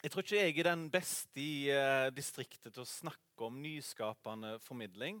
Jeg 0.00 0.14
tror 0.14 0.24
ikke 0.24 0.38
jeg 0.38 0.54
er 0.56 0.64
den 0.64 0.86
beste 0.88 1.42
i 1.42 1.68
eh, 1.68 2.06
distriktet 2.16 2.72
til 2.72 2.80
å 2.80 2.88
snakke 2.88 3.44
om 3.44 3.58
nyskapende 3.60 4.54
formidling. 4.64 5.18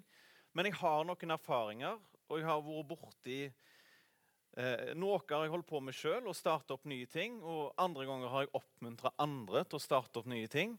Men 0.56 0.70
jeg 0.70 0.78
har 0.80 1.02
noen 1.04 1.34
erfaringer, 1.34 1.98
og 2.30 2.38
jeg 2.38 2.46
har 2.48 2.62
vært 2.64 2.86
borti 2.88 3.40
eh, 3.44 4.94
Noe 4.96 5.18
har 5.20 5.42
jeg 5.44 5.52
holdt 5.52 5.68
på 5.68 5.82
med 5.84 5.92
sjøl, 5.98 6.24
å 6.24 6.32
starte 6.32 6.72
opp 6.72 6.88
nye 6.88 7.04
ting. 7.12 7.36
Og 7.44 7.74
andre 7.76 8.06
ganger 8.08 8.32
har 8.32 8.46
jeg 8.46 8.54
oppmuntra 8.56 9.12
andre 9.20 9.66
til 9.68 9.76
å 9.76 9.84
starte 9.84 10.22
opp 10.22 10.30
nye 10.32 10.48
ting. 10.48 10.72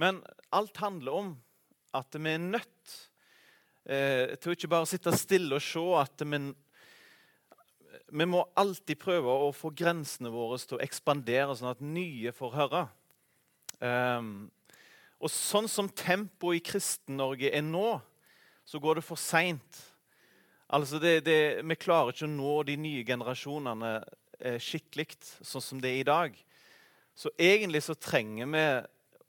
Men 0.00 0.22
alt 0.56 0.80
handler 0.80 1.18
om 1.18 1.34
at 2.00 2.16
vi 2.16 2.32
er 2.32 2.40
nødt 2.40 2.94
eh, 3.84 4.32
til 4.40 4.48
å 4.48 4.56
ikke 4.56 4.70
bare 4.78 4.88
sitte 4.88 5.12
stille 5.20 5.58
og 5.58 5.66
se 5.66 5.84
at 6.00 6.24
vi 6.24 6.40
vi 8.10 8.26
må 8.26 8.40
alltid 8.58 8.98
prøve 8.98 9.36
å 9.44 9.52
få 9.54 9.70
grensene 9.76 10.32
våre 10.32 10.56
til 10.58 10.78
å 10.78 10.82
ekspandere, 10.82 11.54
sånn 11.54 11.70
at 11.70 11.84
nye 11.84 12.32
får 12.34 12.56
høre. 12.56 12.82
Um, 13.80 14.50
og 15.20 15.32
sånn 15.32 15.68
som 15.68 15.88
tempoet 15.92 16.60
i 16.60 16.64
Kristen-Norge 16.64 17.50
er 17.52 17.64
nå, 17.64 17.98
så 18.64 18.80
går 18.80 19.00
det 19.00 19.04
for 19.04 19.20
seint. 19.20 19.80
Altså 20.70 21.00
vi 21.02 21.76
klarer 21.80 22.14
ikke 22.14 22.28
å 22.28 22.30
nå 22.30 22.54
de 22.68 22.76
nye 22.78 23.02
generasjonene 23.04 23.90
eh, 24.38 24.60
skikkelig 24.62 25.08
sånn 25.42 25.64
som 25.64 25.80
det 25.82 25.90
er 25.90 26.00
i 26.04 26.06
dag. 26.06 26.36
Så 27.18 27.32
egentlig 27.34 27.82
så 27.82 27.96
trenger 27.98 28.46
vi 28.52 28.64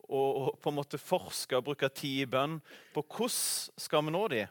å, 0.06 0.22
å 0.22 0.44
på 0.62 0.70
en 0.70 0.78
måte 0.78 1.02
forske 1.02 1.58
og 1.58 1.66
bruke 1.72 1.90
tid 1.90 2.28
i 2.28 2.30
bønn 2.30 2.60
på 2.94 3.04
hvordan 3.04 3.82
skal 3.82 4.06
vi 4.06 4.14
nå 4.14 4.24
de. 4.36 4.46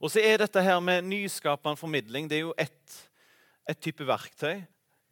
Og 0.00 0.08
så 0.08 0.24
er 0.24 0.40
dette 0.40 0.64
her 0.64 0.80
med 0.80 1.04
nyskapende 1.04 1.76
formidling 1.76 2.30
det 2.30 2.40
er 2.40 2.46
jo 2.48 2.56
ett 2.56 2.98
et 3.68 3.78
type 3.78 4.02
verktøy. 4.02 4.64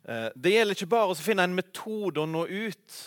Eh, 0.09 0.29
det 0.35 0.55
gjelder 0.55 0.77
ikke 0.77 0.91
bare 0.91 1.13
å 1.13 1.19
finne 1.19 1.45
en 1.47 1.55
metode 1.55 2.23
å 2.23 2.29
nå 2.29 2.47
ut. 2.49 2.99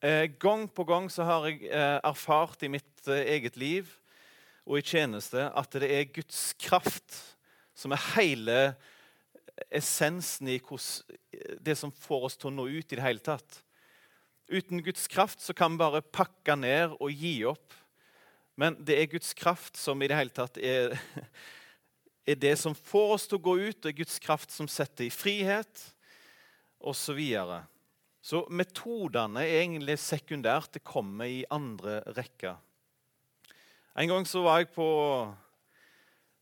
Eh, 0.00 0.30
gang 0.40 0.64
på 0.72 0.84
gang 0.88 1.10
så 1.12 1.26
har 1.28 1.44
jeg 1.44 1.66
eh, 1.68 1.98
erfart 2.08 2.62
i 2.64 2.70
mitt 2.72 3.04
eh, 3.04 3.34
eget 3.34 3.58
liv 3.60 3.88
og 4.64 4.78
i 4.78 4.84
tjeneste 4.86 5.42
at 5.44 5.74
det 5.76 5.90
er 5.92 6.06
Guds 6.08 6.54
kraft 6.56 7.18
som 7.76 7.92
er 7.92 8.06
hele 8.14 8.54
essensen 9.68 10.48
i 10.48 10.56
det 11.60 11.74
som 11.76 11.92
får 11.92 12.24
oss 12.30 12.38
til 12.40 12.48
å 12.48 12.54
nå 12.54 12.64
ut 12.70 12.94
i 12.94 12.96
det 12.96 13.04
hele 13.04 13.20
tatt. 13.20 13.58
Uten 14.48 14.80
Guds 14.86 15.04
kraft 15.04 15.44
så 15.44 15.52
kan 15.52 15.74
vi 15.74 15.82
bare 15.82 16.00
pakke 16.00 16.56
ned 16.56 16.94
og 16.96 17.12
gi 17.12 17.34
opp. 17.50 17.76
Men 18.56 18.78
det 18.80 18.96
er 18.96 19.10
Guds 19.12 19.34
kraft 19.36 19.76
som 19.76 20.00
i 20.00 20.08
det 20.08 20.16
hele 20.16 20.32
tatt 20.32 20.56
er, 20.56 20.96
er 22.30 22.40
det 22.40 22.54
som 22.62 22.72
får 22.72 23.14
oss 23.18 23.28
til 23.28 23.36
å 23.36 23.44
gå 23.50 23.58
ut. 23.66 23.82
Det 23.82 23.92
er 23.92 24.00
Guds 24.00 24.16
kraft 24.24 24.56
som 24.56 24.68
setter 24.68 25.10
i 25.10 25.12
frihet, 25.12 25.84
osv. 26.80 27.20
Så, 28.20 28.42
metodene 28.52 29.46
er 29.46 29.62
egentlig 29.62 29.96
sekundært. 30.02 30.74
Det 30.74 30.84
kommer 30.84 31.30
i 31.30 31.44
andre 31.52 32.00
rekker. 32.18 32.58
En 33.96 34.10
gang 34.12 34.26
så 34.28 34.42
var 34.44 34.60
jeg 34.60 34.70
på, 34.74 34.88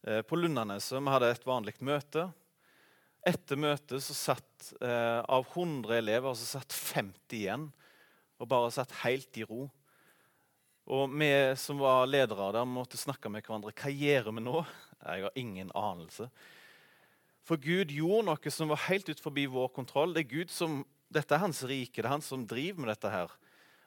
eh, 0.05 0.23
på 0.23 0.37
Lundaneset. 0.37 0.99
Vi 0.99 1.15
hadde 1.15 1.31
et 1.31 1.47
vanlig 1.47 1.79
møte. 1.81 2.29
Etter 3.27 3.57
møtet 3.57 4.03
så 4.03 4.15
satt 4.15 4.73
eh, 4.81 5.23
av 5.23 5.47
100 5.55 5.99
elever 5.99 6.35
så 6.35 6.59
satt 6.59 6.73
50 6.73 7.37
igjen 7.37 7.71
og 8.39 8.49
bare 8.51 8.71
satt 8.75 8.93
helt 9.03 9.39
i 9.39 9.47
ro. 9.47 9.69
Og 10.89 11.11
vi 11.21 11.31
som 11.61 11.81
var 11.83 12.07
ledere 12.09 12.53
der, 12.55 12.65
måtte 12.65 12.97
snakke 12.97 13.29
med 13.29 13.45
hverandre. 13.45 13.75
Hva 13.77 13.91
gjør 13.93 14.31
vi 14.33 14.45
nå? 14.45 14.63
Jeg 15.03 15.27
har 15.27 15.35
ingen 15.37 15.73
anelse. 15.77 16.31
For 17.45 17.61
Gud 17.61 17.93
gjorde 17.93 18.27
noe 18.29 18.53
som 18.53 18.71
var 18.73 18.87
helt 18.89 19.09
ut 19.09 19.21
forbi 19.21 19.47
vår 19.51 19.69
kontroll. 19.77 20.15
Det 20.15 20.25
er 20.25 20.33
Gud 20.33 20.53
som 20.53 20.81
dette 21.13 21.35
er 21.35 21.43
hans 21.43 21.63
rike, 21.67 22.01
det 22.01 22.07
er 22.07 22.15
han 22.17 22.25
som 22.25 22.47
driver 22.47 22.85
med 22.85 22.93
dette. 22.93 23.11
her. 23.11 23.33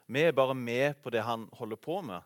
Vi 0.06 0.22
er 0.22 0.34
bare 0.36 0.54
med 0.54 0.98
på 1.02 1.10
det 1.10 1.22
han 1.22 1.48
holder 1.52 1.76
på 1.76 2.00
med. 2.02 2.22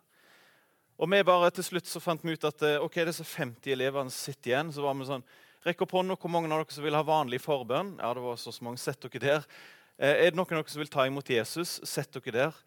Og 0.97 1.11
vi 1.12 1.22
bare 1.28 1.50
til 1.52 1.64
slutt 1.64 1.89
så 1.91 2.00
fant 2.00 2.22
vi 2.25 2.33
ut 2.33 2.44
at 2.48 2.62
eh, 2.64 2.80
ok, 2.80 3.02
disse 3.05 3.24
50 3.24 3.74
elevene 3.74 4.11
sitter 4.11 4.55
igjen. 4.55 4.73
Så 4.73 4.85
var 4.85 4.96
vi 4.96 5.08
sånn 5.08 5.27
Rekk 5.67 5.80
opp 5.83 5.96
hånda 5.96 6.14
hvor 6.14 6.30
mange 6.30 6.46
av 6.46 6.61
dere 6.61 6.74
som 6.77 6.85
vil 6.85 6.95
ha 6.95 7.02
vanlig 7.02 7.40
forbønn. 7.42 7.96
Ja, 7.98 8.12
det 8.14 8.23
var 8.23 8.36
så 8.39 8.52
mange. 8.62 8.79
Sett 8.79 9.02
dere 9.02 9.23
der. 9.24 9.46
Eh, 9.98 10.12
er 10.12 10.30
det 10.30 10.39
noen 10.39 10.46
av 10.55 10.62
dere 10.62 10.70
som 10.70 10.79
vil 10.79 10.92
ta 10.92 11.06
imot 11.08 11.33
Jesus? 11.33 11.80
Sett 11.83 12.14
dere 12.14 12.35
der. 12.36 12.61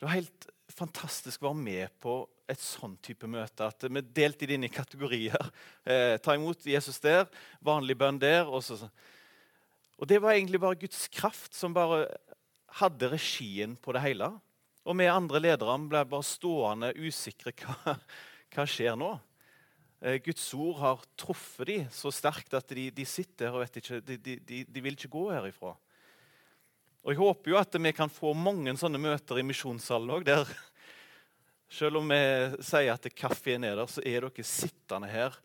Det 0.00 0.06
var 0.06 0.16
helt 0.16 0.46
fantastisk 0.72 1.42
å 1.42 1.50
være 1.50 1.60
med 1.60 1.92
på 2.00 2.14
et 2.48 2.62
sånn 2.62 2.94
type 3.04 3.28
møte. 3.28 3.68
At 3.68 3.84
vi 3.84 4.04
delte 4.16 4.48
det 4.48 4.56
inn 4.56 4.68
i 4.68 4.72
kategorier. 4.72 5.38
Eh, 5.82 6.14
ta 6.22 6.36
imot 6.38 6.62
Jesus 6.62 7.00
der, 7.02 7.24
vanlig 7.58 7.96
bønn 7.98 8.20
der. 8.22 8.46
og 8.46 8.62
så, 8.62 8.76
og 10.00 10.08
Det 10.08 10.18
var 10.22 10.34
egentlig 10.34 10.60
bare 10.60 10.80
Guds 10.80 11.06
kraft 11.12 11.54
som 11.54 11.74
bare 11.74 12.06
hadde 12.80 13.12
regien 13.12 13.76
på 13.76 13.92
det 13.92 14.02
hele. 14.02 14.30
Og 14.82 14.96
vi 14.98 15.06
andre 15.06 15.42
ledere 15.42 15.76
ble 15.86 16.02
bare 16.08 16.26
stående 16.26 16.90
usikre. 16.98 17.52
Hva, 17.60 17.96
hva 18.52 18.66
skjer 18.68 18.96
nå? 18.98 19.12
Eh, 20.02 20.18
Guds 20.24 20.48
ord 20.58 20.80
har 20.80 21.04
truffet 21.18 21.68
dem 21.68 21.86
så 21.94 22.10
sterkt 22.14 22.56
at 22.58 22.74
de, 22.74 22.88
de 22.90 23.06
sitter 23.06 23.48
her 23.48 23.56
og 23.56 23.62
vet 23.62 23.78
ikke, 23.78 24.00
de, 24.02 24.18
de, 24.18 24.64
de, 24.66 24.82
vil 24.82 24.98
ikke 24.98 25.12
gå 25.12 25.28
herifra. 25.30 25.76
Og 27.02 27.12
Jeg 27.12 27.18
håper 27.18 27.52
jo 27.52 27.60
at 27.60 27.78
vi 27.78 27.94
kan 27.94 28.10
få 28.10 28.34
mange 28.34 28.74
sånne 28.78 29.00
møter 29.02 29.38
i 29.38 29.46
misjonssalen 29.46 30.10
òg. 30.18 30.28
Selv 31.72 32.02
om 32.02 32.10
vi 32.10 32.20
sier 32.66 32.92
at 32.92 33.08
kaffe 33.16 33.54
er 33.54 33.62
der, 33.62 33.86
så 33.90 34.02
er 34.04 34.26
dere 34.26 34.46
sittende 34.46 35.10
her 35.10 35.38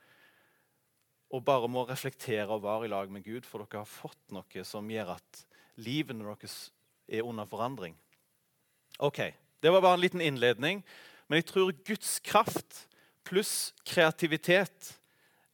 og 1.33 1.43
bare 1.43 1.67
må 1.67 1.83
reflektere 1.88 2.47
og 2.47 2.63
være 2.63 2.88
i 2.88 2.91
lag 2.91 3.11
med 3.11 3.25
Gud, 3.25 3.45
for 3.45 3.63
dere 3.63 3.83
har 3.83 3.89
fått 3.89 4.33
noe 4.35 4.63
som 4.67 4.88
gjør 4.89 5.17
at 5.17 5.43
livene 5.83 6.23
deres 6.23 6.69
er 7.07 7.27
under 7.27 7.45
forandring. 7.45 7.95
Ok, 8.99 9.33
Det 9.59 9.71
var 9.73 9.81
bare 9.81 9.97
en 9.97 10.01
liten 10.01 10.21
innledning, 10.21 10.83
men 11.27 11.38
jeg 11.41 11.45
tror 11.49 11.71
Guds 11.83 12.19
kraft 12.19 12.88
pluss 13.25 13.73
kreativitet 13.83 14.93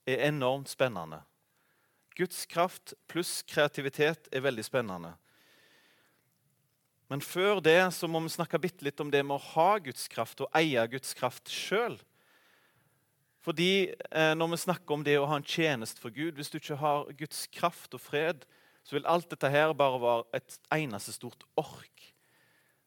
er 0.06 0.28
enormt 0.28 0.68
spennende. 0.68 1.22
Guds 2.14 2.44
kraft 2.46 2.92
pluss 3.08 3.42
kreativitet 3.42 4.28
er 4.30 4.44
veldig 4.44 4.64
spennende. 4.64 5.14
Men 7.08 7.20
før 7.20 7.60
det 7.64 7.80
så 7.96 8.08
må 8.08 8.20
vi 8.24 8.32
snakke 8.32 8.60
litt 8.84 9.00
om 9.00 9.10
det 9.10 9.24
med 9.24 9.36
å 9.36 9.46
ha 9.54 9.78
Guds 9.78 10.06
kraft 10.08 10.44
og 10.44 10.52
eie 10.56 10.84
Guds 10.92 11.14
kraft 11.16 11.50
sjøl. 11.52 11.98
Fordi 13.44 13.92
eh, 13.92 14.32
når 14.36 14.54
vi 14.54 14.60
snakker 14.64 14.96
om 14.96 15.04
det 15.04 15.18
å 15.20 15.28
ha 15.28 15.36
en 15.36 15.44
tjeneste 15.44 16.00
for 16.00 16.14
Gud 16.14 16.38
Hvis 16.38 16.48
du 16.48 16.56
ikke 16.56 16.78
har 16.80 17.10
Guds 17.18 17.44
kraft 17.52 17.92
og 17.92 18.00
fred, 18.00 18.46
så 18.84 18.96
vil 18.96 19.08
alt 19.08 19.28
dette 19.32 19.50
her 19.52 19.72
bare 19.76 20.00
være 20.00 20.40
et 20.40 20.56
eneste 20.72 21.12
stort 21.12 21.44
ork. 21.60 22.06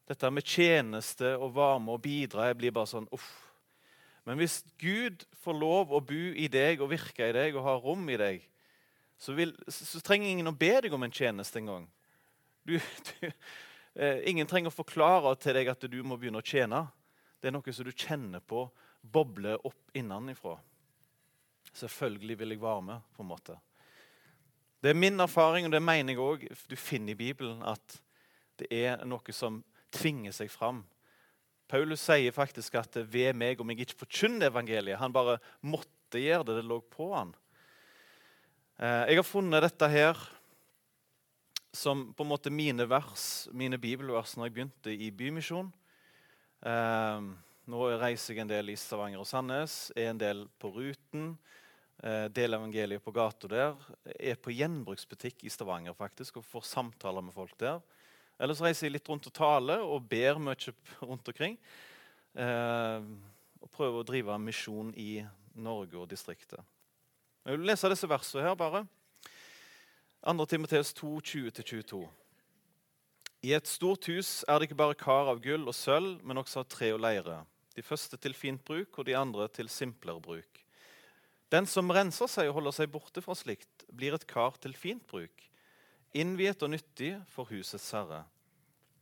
Dette 0.09 0.29
med 0.31 0.45
tjeneste 0.45 1.35
og 1.37 1.55
varme 1.57 1.93
og 1.93 2.01
bidra 2.05 2.49
jeg 2.49 2.57
blir 2.61 2.73
bare 2.73 2.89
sånn 2.89 3.09
uff. 3.13 3.29
Men 4.27 4.39
hvis 4.41 4.59
Gud 4.81 5.23
får 5.43 5.55
lov 5.55 5.93
å 5.93 6.01
bo 6.03 6.23
i 6.35 6.49
deg 6.51 6.81
og 6.83 6.91
virke 6.91 7.29
i 7.29 7.35
deg 7.35 7.55
og 7.55 7.65
ha 7.65 7.77
rom 7.81 8.03
i 8.11 8.17
deg, 8.19 8.41
så, 9.17 9.33
vil, 9.33 9.53
så 9.71 10.01
trenger 10.05 10.29
ingen 10.29 10.51
å 10.51 10.57
be 10.57 10.73
deg 10.83 10.93
om 10.93 11.05
en 11.05 11.13
tjeneste 11.13 11.61
engang. 11.61 11.87
Eh, 13.97 14.19
ingen 14.29 14.45
trenger 14.45 14.69
å 14.69 14.75
forklare 14.75 15.31
til 15.41 15.55
deg 15.57 15.71
at 15.71 15.81
du 15.89 15.95
må 16.05 16.19
begynne 16.21 16.37
å 16.37 16.45
tjene. 16.45 16.83
Det 17.41 17.49
er 17.49 17.53
noe 17.55 17.71
som 17.73 17.87
du 17.87 17.89
kjenner 17.89 18.43
på 18.45 18.67
bobler 19.11 19.61
opp 19.67 19.95
innenfra. 19.97 20.57
Selvfølgelig 21.77 22.37
vil 22.39 22.55
jeg 22.55 22.61
være 22.61 22.81
med. 22.81 23.01
på 23.15 23.23
en 23.23 23.29
måte. 23.29 23.57
Det 24.81 24.89
er 24.89 24.93
min 24.93 25.19
erfaring, 25.19 25.65
og 25.65 25.71
det 25.71 25.81
mener 25.81 26.13
jeg 26.13 26.21
òg 26.21 26.43
du 26.69 26.75
finner 26.75 27.11
i 27.11 27.15
Bibelen, 27.17 27.63
at 27.63 28.01
det 28.57 28.67
er 28.71 29.05
noe 29.05 29.33
som 29.33 29.63
tvinger 29.91 30.31
seg 30.31 30.51
fram. 30.51 30.83
Paulus 31.67 32.01
sier 32.01 32.31
faktisk 32.31 32.77
at 32.79 32.95
ved 33.11 33.35
meg 33.35 33.59
om 33.59 33.69
jeg 33.69 33.83
ikke 33.83 34.05
forkynner 34.05 34.51
evangeliet. 34.51 34.99
Han 35.01 35.13
bare 35.13 35.39
måtte 35.61 36.21
gjøre 36.21 36.45
det. 36.47 36.55
Det 36.61 36.65
lå 36.69 36.79
på 36.93 37.09
han. 37.11 37.33
Eh, 38.77 39.09
jeg 39.11 39.19
har 39.19 39.27
funnet 39.27 39.65
dette 39.65 39.89
her 39.91 40.21
som 41.73 42.13
på 42.13 42.23
en 42.23 42.31
måte 42.31 42.53
mine 42.53 42.87
vers, 42.89 43.47
mine 43.51 43.77
bibelvers 43.77 44.37
når 44.37 44.47
jeg 44.47 44.55
begynte 44.55 44.93
i 44.93 45.11
Bymisjon. 45.11 45.69
Nå 47.67 47.81
reiser 47.99 48.31
jeg 48.31 48.45
en 48.45 48.47
del 48.47 48.69
i 48.71 48.77
Stavanger 48.79 49.19
og 49.19 49.27
Sandnes, 49.27 49.89
er 49.91 50.13
en 50.13 50.19
del 50.21 50.45
på 50.55 50.69
Ruten. 50.71 51.33
Eh, 51.99 52.27
deler 52.31 52.61
evangeliet 52.61 53.03
på 53.03 53.11
gata 53.11 53.49
der. 53.51 53.73
Er 54.15 54.37
på 54.39 54.53
gjenbruksbutikk 54.55 55.43
i 55.43 55.51
Stavanger 55.51 55.97
faktisk, 55.97 56.37
og 56.39 56.45
får 56.47 56.63
samtaler 56.63 57.25
med 57.27 57.35
folk 57.35 57.57
der. 57.59 57.81
Ellers 58.39 58.61
reiser 58.63 58.87
jeg 58.87 58.93
litt 58.95 59.09
rundt 59.11 59.27
og 59.27 59.35
taler 59.35 59.83
og 59.83 60.05
ber 60.07 60.39
mye 60.39 60.71
rundt 61.01 61.27
omkring. 61.27 61.57
Eh, 62.39 63.09
og 63.59 63.73
prøver 63.75 63.99
å 63.99 64.07
drive 64.13 64.39
misjon 64.45 64.93
i 64.95 65.25
Norge 65.59 65.99
og 65.99 66.07
distriktet. 66.07 66.63
Jeg 67.43 67.57
vil 67.57 67.67
lese 67.67 67.91
disse 67.91 68.07
versene 68.07 68.47
her, 68.47 68.55
bare. 68.55 68.85
2. 70.23 70.47
Timoteus 70.47 70.93
2, 70.95 71.11
20-22. 71.19 71.99
I 73.43 73.53
et 73.59 73.67
stort 73.67 74.07
hus 74.07 74.45
er 74.47 74.55
det 74.55 74.71
ikke 74.71 74.81
bare 74.85 74.99
kar 75.03 75.27
av 75.35 75.43
gull 75.43 75.67
og 75.67 75.75
sølv, 75.75 76.23
men 76.23 76.39
også 76.39 76.63
av 76.63 76.71
tre 76.71 76.93
og 76.95 77.03
leire 77.03 77.43
de 77.77 77.85
første 77.85 78.17
til 78.17 78.33
fint 78.33 78.63
bruk 78.65 78.97
og 78.97 79.05
de 79.05 79.15
andre 79.17 79.45
til 79.53 79.69
simplere 79.69 80.21
bruk. 80.23 80.63
Den 81.53 81.67
som 81.69 81.91
renser 81.93 82.27
seg 82.27 82.49
og 82.49 82.57
holder 82.57 82.75
seg 82.75 82.91
borte 82.91 83.21
fra 83.23 83.35
slikt, 83.37 83.85
blir 83.93 84.17
et 84.17 84.25
kar 84.27 84.57
til 84.59 84.73
fint 84.75 85.05
bruk, 85.07 85.45
innviet 86.17 86.63
og 86.65 86.73
nyttig 86.73 87.13
for 87.31 87.47
husets 87.51 87.91
herre. 87.95 88.25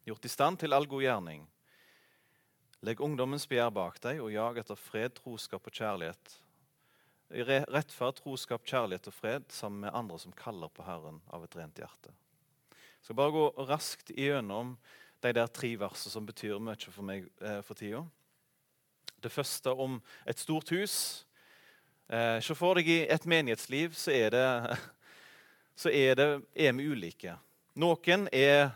gjort 0.05 0.25
i 0.25 0.29
stand 0.29 0.59
til 0.59 0.73
all 0.73 0.85
god 0.85 1.01
gjerning. 1.01 1.47
Legg 2.85 3.01
ungdommens 3.01 3.47
begjær 3.49 3.71
bak 3.73 3.97
deg, 4.03 4.19
og 4.21 4.29
jag 4.29 4.59
etter 4.61 4.77
fred, 4.77 5.15
troskap 5.17 5.65
og 5.65 5.73
kjærlighet. 5.73 6.35
Rettferd, 7.73 8.19
troskap, 8.19 8.61
kjærlighet 8.67 9.07
og 9.09 9.15
fred 9.15 9.47
sammen 9.49 9.87
med 9.87 9.95
andre 9.97 10.19
som 10.21 10.35
kaller 10.37 10.69
på 10.69 10.85
Herren 10.85 11.17
av 11.33 11.47
et 11.47 11.55
rent 11.57 11.81
hjerte. 11.81 12.13
Jeg 12.69 13.07
skal 13.07 13.17
bare 13.17 13.33
gå 13.33 13.47
raskt 13.65 14.11
igjennom 14.13 14.75
de 15.25 15.33
der 15.33 15.49
tre 15.49 15.71
versene 15.81 16.13
som 16.13 16.27
betyr 16.27 16.61
mye 16.61 16.91
for 16.91 17.05
meg 17.05 17.25
eh, 17.41 17.61
for 17.65 17.73
tida. 17.79 18.03
Det 19.25 19.33
første 19.33 19.71
om 19.73 19.97
et 20.29 20.39
stort 20.39 20.69
hus. 20.69 21.25
Eh, 22.05 22.37
Se 22.45 22.53
for 22.53 22.77
deg 22.77 22.89
i 22.93 22.97
et 23.09 23.23
menighetsliv 23.25 23.95
så 23.97 24.13
er 24.13 24.35
det 24.35 24.77
så 25.81 25.89
er, 25.89 26.13
det, 26.19 26.27
er 26.53 26.75
vi 26.77 26.85
ulike. 26.93 27.33
Noen 27.81 28.27
er 28.31 28.69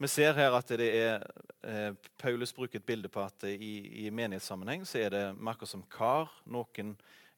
Vi 0.00 0.08
ser 0.08 0.32
her 0.32 0.54
at 0.56 0.70
det 0.80 0.86
er 0.96 1.26
eh, 1.66 1.90
Paulus 2.16 2.54
bruker 2.56 2.78
et 2.78 2.86
bilde 2.86 3.10
på 3.12 3.20
at 3.20 3.44
i, 3.50 4.06
i 4.06 4.10
menighetssammenheng 4.14 4.86
så 4.88 5.02
er 5.02 5.10
det 5.12 5.24
merker 5.36 5.66
som 5.68 5.82
kar. 5.82 6.30
Noen 6.46 6.94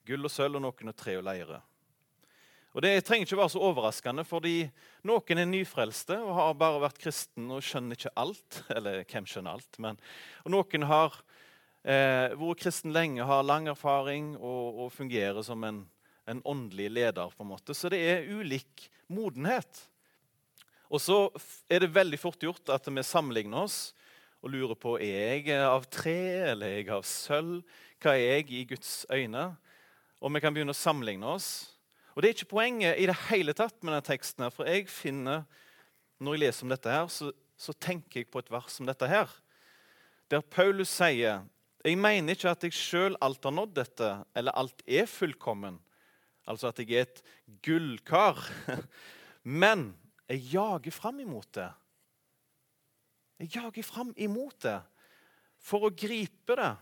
gull 0.06 0.28
og 0.28 0.30
sølv, 0.30 0.60
og 0.60 0.62
noen 0.62 0.92
er 0.92 0.94
tre 0.94 1.16
og 1.18 1.24
leire. 1.26 1.58
Og 2.72 2.84
Det 2.84 2.92
trenger 3.04 3.26
ikke 3.26 3.40
være 3.40 3.52
så 3.56 3.64
overraskende, 3.66 4.24
fordi 4.24 4.56
noen 5.08 5.40
er 5.40 5.48
nyfrelste 5.48 6.20
og 6.22 6.36
har 6.36 6.54
bare 6.60 6.84
vært 6.84 7.00
kristen 7.02 7.50
og 7.50 7.64
skjønner 7.64 7.98
ikke 7.98 8.14
alt. 8.16 8.62
Eller 8.76 9.02
hvem 9.02 9.26
skjønner 9.26 9.58
alt? 9.58 9.82
Men, 9.82 9.98
og 10.44 10.54
noen 10.54 10.86
har 10.92 11.18
eh, 11.84 12.34
vært 12.38 12.62
kristen 12.62 12.94
lenge, 12.94 13.24
har 13.26 13.46
lang 13.46 13.68
erfaring 13.70 14.34
og, 14.38 14.84
og 14.84 14.92
fungerer 14.94 15.42
som 15.46 15.64
en, 15.66 15.82
en 16.28 16.42
åndelig 16.44 16.90
leder. 16.90 17.34
på 17.36 17.42
en 17.42 17.52
måte. 17.52 17.74
Så 17.74 17.90
det 17.92 18.00
er 18.00 18.28
ulik 18.30 18.88
modenhet. 19.08 19.88
Og 20.92 21.00
så 21.00 21.18
er 21.72 21.80
det 21.80 21.94
veldig 21.94 22.18
fort 22.20 22.42
gjort 22.42 22.68
at 22.68 22.88
vi 22.88 23.02
sammenligner 23.02 23.64
oss 23.64 23.94
og 24.42 24.50
lurer 24.50 24.76
på 24.76 24.96
er 25.00 25.38
jeg 25.38 25.60
av 25.62 25.86
tre 25.86 26.18
eller 26.50 26.66
er 26.66 26.80
jeg 26.82 26.90
av 26.92 27.04
sølv. 27.06 27.62
Hva 28.02 28.16
er 28.18 28.42
jeg 28.42 28.50
i 28.50 28.64
Guds 28.66 29.04
øyne? 29.06 29.52
Og 30.22 30.34
vi 30.34 30.42
kan 30.42 30.54
begynne 30.54 30.74
å 30.74 30.78
sammenligne 30.78 31.30
oss. 31.30 31.48
Og 32.12 32.22
Det 32.22 32.28
er 32.28 32.36
ikke 32.36 32.56
poenget 32.58 32.98
i 33.00 33.06
det 33.08 33.16
hele 33.30 33.54
tatt 33.56 33.78
med 33.80 33.94
denne 33.94 34.04
teksten. 34.04 34.44
her, 34.44 34.50
For 34.50 34.68
jeg 34.68 34.88
finner, 34.90 35.44
når 36.20 36.34
jeg 36.34 36.40
leser 36.40 36.66
om 36.66 36.74
dette, 36.74 36.90
her, 36.90 37.06
så, 37.08 37.32
så 37.56 37.72
tenker 37.72 38.20
jeg 38.20 38.30
på 38.30 38.42
et 38.42 38.50
vers 38.50 38.72
som 38.74 38.86
dette 38.86 39.08
her. 39.08 39.30
Der 40.28 40.40
Paulus 40.40 40.90
sier 40.90 41.46
jeg 41.82 41.98
mener 41.98 42.36
ikke 42.36 42.52
at 42.52 42.64
jeg 42.66 42.76
sjøl 42.76 43.16
alt 43.24 43.42
har 43.44 43.54
nådd 43.54 43.74
dette, 43.74 44.10
eller 44.38 44.54
alt 44.58 44.84
er 44.86 45.08
fullkommen. 45.10 45.80
Altså 46.46 46.70
at 46.70 46.78
jeg 46.82 46.94
er 46.94 47.08
et 47.08 47.22
gullkar. 47.64 48.38
Men 49.64 49.90
jeg 50.28 50.46
jager 50.52 50.94
fram 50.94 51.20
imot 51.22 51.50
det. 51.58 51.68
Jeg 53.42 53.56
jager 53.56 53.86
fram 53.86 54.12
imot 54.16 54.62
det 54.62 54.78
for 55.62 55.88
å 55.88 55.94
gripe 55.94 56.56
det. 56.58 56.72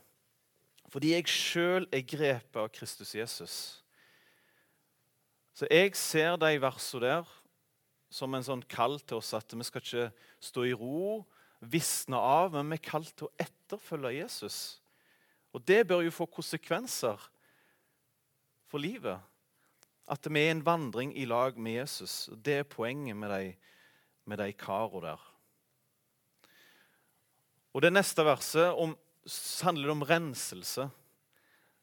Fordi 0.90 1.14
jeg 1.14 1.30
sjøl 1.30 1.86
er 1.94 2.04
grepet 2.04 2.58
av 2.60 2.68
Kristus 2.74 3.14
Jesus. 3.14 3.56
Så 5.54 5.68
jeg 5.70 5.94
ser 5.98 6.36
de 6.40 6.50
versene 6.60 7.04
der 7.04 7.36
som 8.10 8.34
en 8.34 8.44
sånn 8.44 8.62
kall 8.66 8.98
til 9.06 9.20
oss 9.20 9.30
at 9.38 9.52
vi 9.54 9.64
skal 9.66 9.84
ikke 9.84 10.06
stå 10.42 10.64
i 10.66 10.74
ro, 10.74 11.22
visne 11.60 12.18
av, 12.18 12.56
men 12.56 12.72
vi 12.72 12.80
er 12.80 12.88
kalt 12.88 13.12
til 13.14 13.28
å 13.28 13.34
etterfølge 13.38 14.16
Jesus. 14.16 14.80
Og 15.52 15.62
det 15.66 15.82
bør 15.88 16.04
jo 16.06 16.14
få 16.14 16.26
konsekvenser 16.30 17.18
for 18.70 18.82
livet. 18.82 19.18
At 20.10 20.26
vi 20.26 20.42
er 20.42 20.54
en 20.54 20.64
vandring 20.66 21.12
i 21.18 21.26
lag 21.26 21.58
med 21.58 21.80
Jesus. 21.80 22.28
Det 22.34 22.60
er 22.60 22.70
poenget 22.70 23.16
med 23.16 23.30
de, 23.30 23.52
med 24.26 24.38
de 24.42 24.52
karene 24.52 25.10
der. 25.10 25.26
Og 27.74 27.82
Det 27.82 27.92
neste 27.92 28.24
verset 28.26 28.74
om, 28.74 28.96
handler 29.62 29.90
om 29.90 30.02
renselse. 30.02 30.88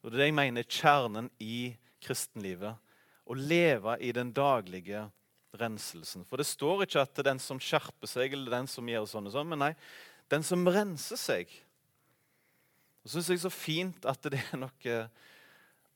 Og 0.04 0.12
Det 0.12 0.18
er 0.18 0.24
det 0.24 0.32
jeg 0.32 0.40
mener 0.40 0.64
er 0.64 0.72
kjernen 0.72 1.30
i 1.40 1.76
kristenlivet. 2.04 2.76
Å 3.28 3.36
leve 3.36 3.98
i 4.04 4.12
den 4.16 4.34
daglige 4.36 5.08
renselsen. 5.58 6.26
For 6.28 6.40
det 6.40 6.48
står 6.48 6.86
ikke 6.86 7.04
at 7.04 7.14
det 7.16 7.24
er 7.24 7.32
den 7.32 7.42
som 7.44 7.60
skjerper 7.60 8.10
seg, 8.10 8.36
eller 8.36 8.60
den 8.60 8.70
som 8.72 8.88
gjør 8.88 9.08
sånn 9.10 9.28
og 9.28 9.36
sånn, 9.36 9.50
men 9.52 9.64
nei, 9.64 9.74
den 10.32 10.44
som 10.44 10.68
renser 10.68 11.20
seg. 11.20 11.52
Og 13.08 13.14
syns 13.14 13.30
jeg 13.32 13.40
så 13.40 13.52
fint 13.54 14.06
at 14.12 14.26
det 14.28 14.42
er 14.42 14.60
noe 14.60 14.96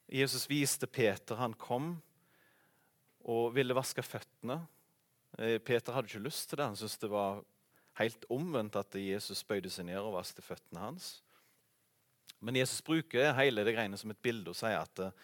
Jesus 0.08 0.46
viste 0.48 0.88
Peter. 0.88 1.36
Han 1.36 1.52
kom 1.60 1.98
og 3.28 3.50
ville 3.52 3.76
vaske 3.76 4.00
føttene. 4.00 4.62
Eh, 5.36 5.58
Peter 5.60 5.92
hadde 5.92 6.08
ikke 6.08 6.24
lyst 6.24 6.48
til 6.48 6.62
det. 6.62 6.70
Han 6.70 6.78
syntes 6.80 7.02
det 7.02 7.10
var 7.12 7.42
helt 8.00 8.24
omvendt 8.32 8.78
at 8.80 8.96
Jesus 8.96 9.44
bøyde 9.44 9.68
seg 9.68 9.90
ned 9.90 10.00
og 10.00 10.16
vasket 10.16 10.46
føttene 10.46 10.86
hans. 10.86 11.10
Men 12.40 12.56
Jesus 12.62 12.80
bruker 12.80 13.36
hele 13.36 13.66
det 13.68 13.74
greiene 13.76 14.00
som 14.00 14.16
et 14.16 14.22
bilde 14.24 14.54
og 14.54 14.56
sier 14.62 14.80
at 14.80 15.02
eh, 15.04 15.18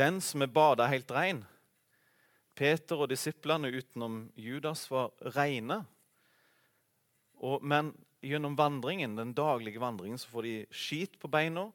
den 0.00 0.16
som 0.24 0.40
er 0.40 0.48
bada 0.48 0.86
helt 0.88 1.12
rein 1.12 1.42
Peter 2.56 3.04
og 3.04 3.12
disiplene 3.12 3.68
utenom 3.68 4.22
Judas 4.40 4.86
var 4.88 5.12
reine. 5.36 5.82
Men 7.60 7.92
gjennom 8.22 8.56
vandringen, 8.56 9.16
den 9.18 9.34
daglige 9.34 9.80
vandringen 9.82 10.18
så 10.18 10.30
får 10.30 10.46
de 10.46 10.54
skit 10.70 11.18
på 11.18 11.30
beina. 11.30 11.68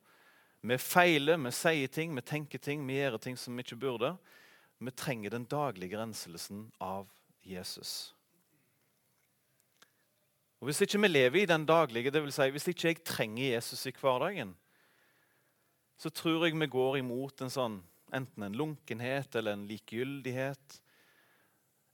Vi 0.63 0.77
feiler, 0.81 1.37
vi 1.37 1.51
sier 1.53 1.91
ting, 1.91 2.15
vi 2.15 2.23
tenker 2.25 2.61
ting, 2.63 2.85
vi 2.87 2.97
gjør 2.97 3.19
ting 3.21 3.37
som 3.39 3.55
vi 3.55 3.65
ikke 3.65 3.79
burde. 3.79 4.13
Vi 4.79 4.93
trenger 4.93 5.33
den 5.33 5.47
daglige 5.49 5.99
renselsen 5.99 6.67
av 6.83 7.09
Jesus. 7.45 8.13
Og 10.59 10.69
Hvis 10.69 10.81
ikke 10.81 11.01
vi 11.03 11.11
lever 11.11 11.43
i 11.43 11.49
den 11.49 11.65
daglige, 11.69 12.11
det 12.11 12.23
vil 12.23 12.33
si, 12.33 12.49
hvis 12.49 12.67
ikke 12.71 12.87
jeg 12.87 13.03
trenger 13.05 13.53
Jesus 13.53 13.85
i 13.85 13.93
hverdagen, 13.93 14.55
så 15.97 16.09
tror 16.09 16.45
jeg 16.45 16.57
vi 16.57 16.69
går 16.69 16.99
imot 17.01 17.41
en 17.41 17.53
sånn, 17.53 17.77
enten 18.13 18.45
en 18.45 18.57
lunkenhet 18.57 19.35
eller 19.35 19.57
en 19.57 19.67
likegyldighet. 19.69 20.79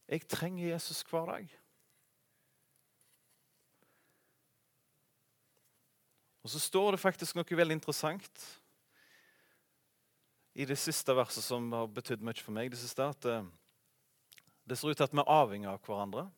Jeg 0.08 0.28
trenger 0.28 0.74
Jesus 0.74 1.02
hver 1.08 1.28
dag. 1.28 1.52
Og 6.44 6.52
Så 6.52 6.60
står 6.60 6.94
det 6.94 7.02
faktisk 7.02 7.36
noe 7.38 7.56
veldig 7.56 7.78
interessant 7.78 8.44
i 10.54 10.66
det 10.68 10.76
siste 10.78 11.14
verset 11.16 11.42
som 11.42 11.66
har 11.74 11.90
betydd 11.90 12.22
mye 12.22 12.38
for 12.38 12.54
meg. 12.54 12.70
Det 12.70 12.78
siste 12.78 13.06
at 13.10 13.26
eh, 13.26 13.46
det 14.68 14.78
ser 14.78 14.92
ut 14.92 15.00
til 15.00 15.08
at 15.08 15.14
vi 15.14 15.22
er 15.22 15.34
avhengig 15.34 15.70
av 15.70 15.80
hverandre. 15.82 16.28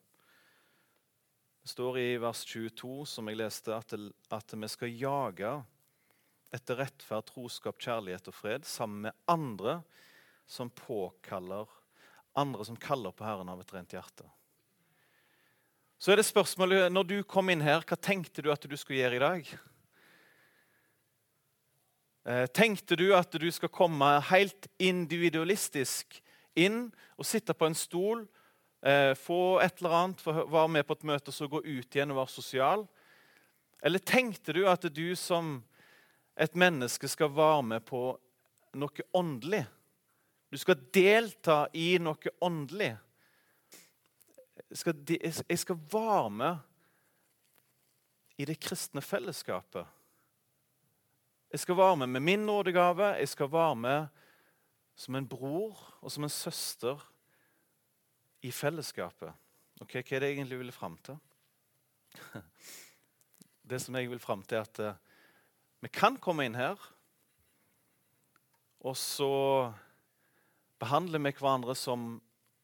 Det 1.67 1.73
står 1.75 1.99
i 2.01 2.09
vers 2.23 2.45
22, 2.47 2.93
som 3.11 3.29
jeg 3.29 3.41
leste, 3.43 3.75
at, 3.75 3.93
det, 3.93 4.15
at 4.33 4.55
vi 4.55 4.71
skal 4.71 4.95
jage 4.95 5.53
etter 6.55 6.79
rettferd, 6.79 7.27
troskap, 7.27 7.83
kjærlighet 7.83 8.31
og 8.31 8.39
fred 8.39 8.65
sammen 8.65 9.09
med 9.09 9.19
andre 9.29 9.81
som 10.47 10.71
påkaller 10.71 11.67
andre 12.37 12.65
som 12.65 12.77
kaller 12.77 13.15
på 13.17 13.25
Herren 13.25 13.49
av 13.49 13.61
et 13.63 13.73
rent 13.73 13.95
hjerte. 13.97 14.27
Så 15.99 16.13
er 16.13 16.21
det 16.21 16.29
spørsmålet, 16.29 16.93
Når 16.93 17.05
du 17.05 17.23
kom 17.25 17.49
inn 17.51 17.65
her, 17.65 17.81
hva 17.81 17.97
tenkte 17.97 18.43
du 18.43 18.53
at 18.53 18.61
du 18.61 18.77
skulle 18.77 19.01
gjøre 19.01 19.17
i 19.17 19.25
dag? 19.25 19.53
Eh, 22.27 22.47
tenkte 22.47 22.97
du 22.99 23.13
at 23.15 23.31
du 23.39 23.47
skal 23.55 23.71
komme 23.71 24.07
helt 24.33 24.67
individualistisk 24.83 26.17
inn 26.59 26.89
og 27.15 27.29
sitte 27.29 27.55
på 27.55 27.69
en 27.69 27.77
stol, 27.79 28.25
eh, 28.83 29.13
få 29.15 29.61
et 29.63 29.79
eller 29.79 29.95
annet, 29.95 30.25
være 30.27 30.69
med 30.69 30.87
på 30.89 30.97
et 30.99 31.05
møte 31.07 31.31
og 31.31 31.37
så 31.37 31.47
gå 31.47 31.61
ut 31.63 31.95
igjen 31.95 32.11
og 32.11 32.19
være 32.25 32.35
sosial? 32.35 32.83
Eller 33.79 34.03
tenkte 34.03 34.57
du 34.57 34.67
at 34.67 34.83
du 34.91 35.15
som 35.15 35.63
et 36.35 36.57
menneske 36.59 37.07
skal 37.07 37.31
være 37.31 37.63
med 37.63 37.87
på 37.87 38.19
noe 38.75 39.07
åndelig? 39.15 39.63
Du 40.51 40.59
skal 40.59 40.83
delta 40.91 41.69
i 41.79 41.95
noe 42.03 42.35
åndelig. 42.43 42.97
Jeg 44.67 44.79
skal, 44.83 44.95
jeg 45.47 45.59
skal 45.63 45.79
være 45.93 46.31
med 46.31 46.57
i 48.37 48.45
det 48.45 48.59
kristne 48.59 49.01
fellesskapet. 49.01 49.87
Jeg 51.57 51.63
skal 51.63 51.77
være 51.79 51.97
med 51.97 52.07
med 52.07 52.21
min 52.21 52.43
nådegave. 52.45 53.05
Jeg 53.17 53.29
skal 53.29 53.49
være 53.49 53.77
med 53.77 54.07
som 54.95 55.17
en 55.17 55.29
bror 55.29 55.79
og 56.03 56.13
som 56.13 56.27
en 56.27 56.33
søster 56.33 57.01
i 58.45 58.51
fellesskapet. 58.53 59.33
Ok, 59.81 59.95
Hva 59.95 60.03
er 60.03 60.21
det 60.21 60.29
jeg 60.29 60.37
egentlig 60.37 60.59
vil 60.59 60.73
fram 60.73 60.99
til? 61.01 61.17
Det 63.71 63.81
som 63.81 63.97
jeg 63.97 64.11
vil 64.11 64.21
fram 64.21 64.43
til, 64.43 64.59
er 64.59 64.69
at 64.69 64.83
uh, 64.85 65.01
vi 65.81 65.89
kan 65.89 66.21
komme 66.21 66.45
inn 66.45 66.61
her, 66.61 66.77
og 68.85 68.97
så 69.01 69.73
behandler 70.79 71.25
vi 71.25 71.33
hverandre 71.41 71.75
som 71.75 72.21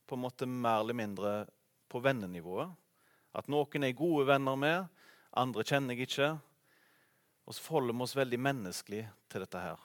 på 0.07 0.21
en 0.21 0.27
måte 0.29 0.47
mer 0.47 0.85
eller 0.85 1.01
mindre 1.01 1.47
på 1.89 2.05
vennenivået. 2.05 2.69
At 3.33 3.49
noen 3.49 3.89
er 3.89 3.97
gode 3.97 4.29
venner 4.29 4.57
med, 4.57 4.85
andre 5.33 5.65
kjenner 5.65 5.97
jeg 5.97 6.11
ikke. 6.13 6.35
Og 7.47 7.55
så 7.55 7.63
forholder 7.65 7.97
vi 7.97 8.05
oss 8.07 8.17
veldig 8.17 8.39
menneskelig 8.41 9.07
til 9.31 9.45
dette 9.45 9.63
her. 9.63 9.81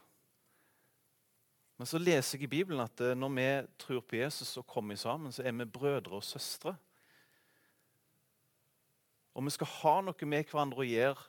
Men 1.77 1.89
så 1.89 1.99
leser 2.01 2.37
jeg 2.37 2.47
i 2.47 2.51
Bibelen 2.55 2.81
at 2.81 3.01
eh, 3.05 3.17
når 3.17 3.33
vi 3.37 3.47
tror 3.83 4.01
på 4.01 4.17
Jesus 4.17 4.55
og 4.57 4.67
kommer 4.69 4.97
sammen, 4.97 5.33
så 5.33 5.45
er 5.45 5.53
vi 5.53 5.69
brødre 5.69 6.17
og 6.17 6.25
søstre. 6.25 6.73
Og 9.37 9.45
vi 9.45 9.53
skal 9.53 9.69
ha 9.69 9.95
noe 10.01 10.29
med 10.29 10.49
hverandre 10.49 10.81
å 10.81 10.87
gjøre, 10.87 11.25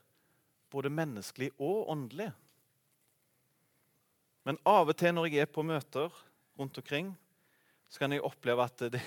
både 0.73 0.93
menneskelig 0.93 1.51
og 1.61 1.91
åndelig. 1.93 2.31
Men 4.49 4.61
av 4.69 4.89
og 4.89 4.97
til 4.97 5.13
når 5.13 5.29
jeg 5.29 5.45
er 5.45 5.53
på 5.53 5.65
møter 5.65 6.13
rundt 6.57 6.81
omkring, 6.81 7.13
så 7.89 8.01
kan 8.01 8.13
jeg 8.13 8.25
oppleve 8.25 8.65
at 8.65 8.85
det, 8.93 9.03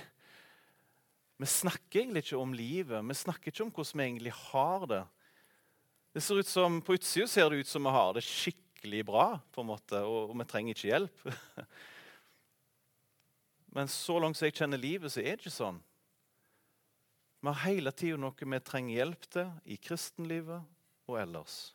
vi 1.42 1.50
snakker 1.50 2.04
egentlig 2.04 2.22
ikke 2.28 2.38
om 2.38 2.54
livet. 2.54 3.02
Vi 3.10 3.18
snakker 3.18 3.50
ikke 3.50 3.66
om 3.66 3.74
hvordan 3.74 3.98
vi 3.98 4.06
egentlig 4.06 4.34
har 4.38 4.86
det. 4.90 5.02
Det 6.12 6.22
ser 6.22 6.40
ut 6.40 6.48
som, 6.48 6.82
På 6.82 6.94
utsida 6.94 7.28
ser 7.28 7.50
det 7.50 7.64
ut 7.64 7.68
som 7.68 7.84
vi 7.84 7.90
har 7.90 8.14
det 8.14 8.24
skikkelig 8.26 9.06
bra, 9.08 9.40
på 9.52 9.64
en 9.64 9.70
måte, 9.70 10.02
og, 10.04 10.32
og 10.32 10.40
vi 10.42 10.48
trenger 10.50 10.76
ikke 10.76 10.90
hjelp. 10.90 11.24
Men 13.76 13.88
så 13.88 14.18
langt 14.20 14.36
som 14.36 14.50
jeg 14.50 14.58
kjenner 14.58 14.82
livet, 14.82 15.14
så 15.14 15.22
er 15.22 15.38
det 15.38 15.46
ikke 15.46 15.54
sånn. 15.56 15.80
Vi 17.42 17.48
har 17.48 17.64
hele 17.64 17.94
tida 17.96 18.20
noe 18.20 18.36
vi 18.36 18.60
trenger 18.60 19.00
hjelp 19.00 19.30
til 19.32 19.54
i 19.66 19.78
kristenlivet 19.80 20.68
og 21.10 21.16
ellers. 21.22 21.72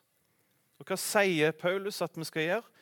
Og 0.76 0.85
Hva 0.85 0.99
sier 1.00 1.57
Paulus 1.57 2.02
at 2.05 2.19
vi 2.19 2.28
skal 2.28 2.45
gjøre? 2.45 2.75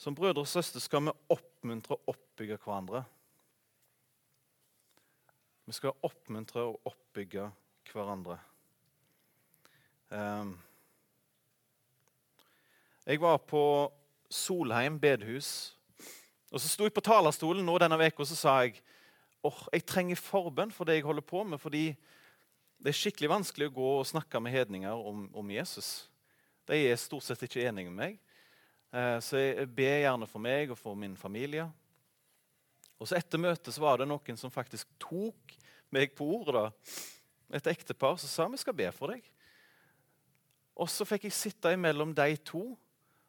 Som 0.00 0.14
brødre 0.16 0.44
og 0.44 0.48
søstre 0.48 0.80
skal 0.80 1.08
vi 1.08 1.16
oppmuntre 1.32 1.96
og 1.96 2.12
oppbygge 2.12 2.60
hverandre. 2.60 3.02
Vi 5.68 5.76
skal 5.76 5.96
oppmuntre 6.04 6.68
og 6.68 6.92
oppbygge 6.92 7.48
hverandre. 7.90 8.38
Ehm, 10.10 10.56
jeg 13.06 13.20
var 13.22 13.38
på 13.38 13.92
Solheim 14.30 14.98
bedehus. 15.00 15.76
og 16.50 16.60
Så 16.60 16.68
sto 16.68 16.84
jeg 16.84 16.94
på 16.94 17.04
talerstolen 17.04 17.64
nå 17.66 17.78
denne 17.78 17.94
uka 17.94 18.22
og 18.22 18.26
så 18.26 18.36
sa 18.36 18.54
jeg 18.64 18.80
oh, 19.42 19.66
jeg 19.72 19.86
trenger 19.86 20.18
forbønn 20.18 20.72
for 20.74 20.84
det 20.84 20.98
jeg 20.98 21.06
holder 21.06 21.22
på 21.22 21.44
med. 21.44 21.58
fordi 21.58 21.94
det 22.78 22.90
er 22.90 22.96
skikkelig 22.96 23.30
vanskelig 23.30 23.68
å 23.68 23.76
gå 23.76 23.90
og 24.00 24.06
snakke 24.06 24.40
med 24.40 24.52
hedninger 24.52 24.92
om, 24.92 25.28
om 25.34 25.50
Jesus. 25.50 26.08
De 26.66 26.74
er 26.74 26.96
stort 26.96 27.22
sett 27.22 27.42
ikke 27.42 27.62
enige 27.68 27.90
med 27.90 27.98
meg. 27.98 28.18
Eh, 28.90 29.18
så 29.20 29.36
jeg 29.36 29.68
ber 29.68 30.00
gjerne 30.00 30.26
for 30.26 30.42
meg 30.42 30.70
og 30.72 30.78
for 30.78 30.94
min 30.94 31.16
familie. 31.16 31.68
Og 32.98 33.08
så 33.08 33.18
Etter 33.18 33.38
møtet 33.38 33.74
så 33.74 33.80
var 33.80 34.00
det 34.00 34.08
noen 34.08 34.36
som 34.36 34.50
faktisk 34.50 34.88
tok 34.98 35.54
meg 35.92 36.16
på 36.16 36.24
ordet. 36.24 36.54
da. 36.54 36.96
Et 37.58 37.66
ektepar 37.66 38.16
som 38.16 38.28
sa 38.28 38.48
vi 38.48 38.56
skal 38.56 38.74
be 38.74 38.90
for 38.96 39.12
deg. 39.12 39.22
Og 40.80 40.88
Så 40.88 41.04
fikk 41.04 41.28
jeg 41.28 41.36
sitte 41.36 41.74
imellom 41.76 42.14
de 42.16 42.36
to. 42.44 42.64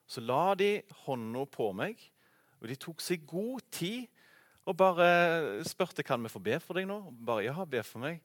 Så 0.08 0.24
la 0.24 0.56
de 0.56 0.82
hånda 1.06 1.46
på 1.48 1.70
meg, 1.76 2.00
og 2.60 2.68
de 2.68 2.76
tok 2.76 3.00
seg 3.04 3.24
god 3.28 3.62
tid 3.72 4.10
og 4.70 4.76
bare 4.78 5.64
spurte 5.66 6.04
kan 6.06 6.22
vi 6.22 6.30
få 6.30 6.40
be 6.44 6.58
for 6.62 6.78
deg 6.78 6.86
nå. 6.90 7.00
Bare 7.26 7.48
ja, 7.48 7.66
be 7.66 7.82
for 7.84 8.04
meg. 8.04 8.20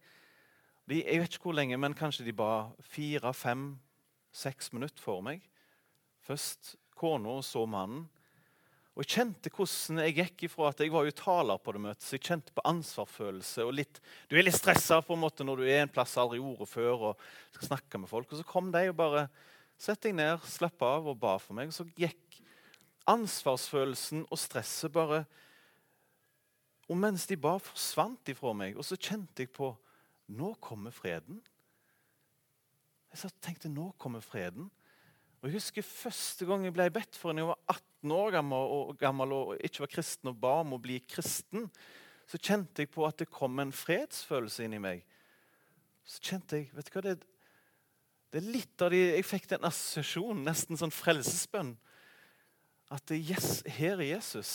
De, 0.86 1.00
jeg 1.00 1.20
vet 1.22 1.32
ikke 1.32 1.48
hvor 1.48 1.56
lenge, 1.56 1.78
men 1.80 1.96
kanskje 1.96 2.26
de 2.26 2.34
ba 2.36 2.68
fire, 2.84 3.32
fem, 3.34 3.70
seks 4.36 4.72
minutter 4.74 5.02
for 5.02 5.24
meg. 5.24 5.40
Først 6.26 6.74
kona 6.98 7.38
så 7.42 7.64
mannen. 7.66 8.04
Og 8.96 9.04
Jeg 9.04 9.12
kjente 9.12 9.50
hvordan 9.52 9.98
jeg 10.00 10.14
gikk 10.16 10.42
ifra 10.46 10.70
at 10.70 10.78
jeg 10.80 10.88
var 10.88 11.04
jo 11.04 11.12
taler 11.12 11.58
på 11.60 11.72
det 11.76 11.80
møtet, 11.84 12.04
så 12.06 12.14
jeg 12.16 12.22
kjente 12.24 12.54
på 12.56 12.62
ansvarsfølelse. 12.64 13.64
og 13.66 13.74
litt, 13.76 14.00
Du 14.28 14.36
er 14.36 14.46
litt 14.46 14.56
stressa 14.56 15.02
på 15.04 15.12
en 15.12 15.20
måte 15.20 15.44
når 15.44 15.56
du 15.56 15.64
er 15.68 15.82
en 15.82 15.92
plass 15.92 16.16
aldri 16.16 16.40
ordet 16.40 16.68
før 16.68 17.10
og 17.10 17.20
skal 17.52 17.68
snakke 17.68 17.98
med 18.00 18.08
folk. 18.08 18.32
Og 18.32 18.38
Så 18.38 18.44
kom 18.48 18.72
de 18.72 18.88
og 18.88 18.96
bare 18.96 19.28
satte 19.76 20.08
deg 20.08 20.16
ned, 20.16 20.40
slapp 20.48 20.80
av 20.80 21.08
og 21.12 21.18
ba 21.20 21.36
for 21.36 21.52
meg. 21.52 21.68
Og 21.68 21.76
så 21.76 21.84
gikk 21.92 22.40
ansvarsfølelsen 23.06 24.24
og 24.30 24.38
stresset 24.38 24.92
bare 24.92 25.26
Og 26.88 26.96
mens 26.96 27.26
de 27.26 27.36
ba, 27.36 27.58
forsvant 27.58 28.20
de 28.24 28.32
fra 28.34 28.52
meg. 28.54 28.76
Og 28.78 28.84
så 28.84 28.96
kjente 28.96 29.42
jeg 29.42 29.50
på 29.50 29.76
Nå 30.28 30.54
kommer 30.60 30.90
freden. 30.90 31.42
Jeg 33.10 33.30
tenkte 33.42 33.68
nå 33.68 33.92
kommer 33.98 34.20
freden. 34.20 34.70
Og 35.46 35.52
Jeg 35.52 35.60
husker 35.60 35.84
første 35.86 36.42
gang 36.42 36.64
jeg 36.66 36.74
ble 36.74 36.88
bedt 36.90 37.14
for 37.14 37.30
da 37.30 37.38
jeg 37.38 37.46
var 37.46 37.60
18 37.70 38.12
år 38.16 38.32
gammel 38.34 38.72
og, 38.74 38.88
gammel 38.98 39.34
og 39.36 39.52
ikke 39.62 39.84
var 39.84 39.92
kristen 39.92 40.32
og 40.32 40.40
ba 40.42 40.56
om 40.64 40.74
å 40.74 40.78
bli 40.82 40.96
kristen. 41.06 41.68
Så 42.26 42.40
kjente 42.42 42.82
jeg 42.82 42.90
på 42.90 43.04
at 43.06 43.20
det 43.20 43.28
kom 43.30 43.62
en 43.62 43.70
fredsfølelse 43.70 44.66
inni 44.66 44.80
meg. 44.82 45.04
Så 46.02 46.18
kjente 46.18 46.58
jeg 46.58 46.74
vet 46.74 46.90
du 46.90 46.96
hva, 46.96 47.04
det, 47.06 47.14
det 48.34 48.42
er 48.42 48.50
litt 48.56 48.82
av 48.82 48.90
de, 48.90 49.04
Jeg 49.20 49.28
fikk 49.30 49.46
den 49.54 49.70
assosiasjonen, 49.70 50.42
nesten 50.50 50.82
sånn 50.82 50.90
frelsesbønn. 50.90 51.76
At 52.90 53.06
det, 53.06 53.22
yes, 53.30 53.62
her 53.78 54.02
er 54.02 54.16
Jesus. 54.16 54.52